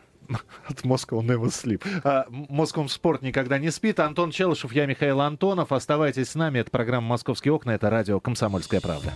От 0.67 0.81
Moscow 0.83 1.21
Never 1.21 1.47
Sleep. 1.47 1.85
А, 2.05 2.27
Moscow 2.29 2.87
Спорт 2.89 3.23
никогда 3.23 3.59
не 3.59 3.71
спит. 3.71 4.01
Антон 4.01 4.31
Челышев, 4.31 4.73
я 4.73 4.87
Михаил 4.87 5.21
Антонов. 5.21 5.73
Оставайтесь 5.73 6.31
с 6.31 6.35
нами. 6.35 6.61
Это 6.61 6.71
программа 6.71 7.09
«Московские 7.09 7.53
окна». 7.53 7.73
Это 7.73 7.91
радио 7.91 8.21
«Комсомольская 8.21 8.81
правда». 8.81 9.13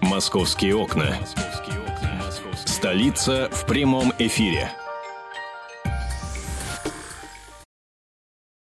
«Московские 0.00 0.76
окна». 0.76 1.16
Столица 2.66 3.48
в 3.50 3.66
прямом 3.66 4.12
эфире. 4.18 4.70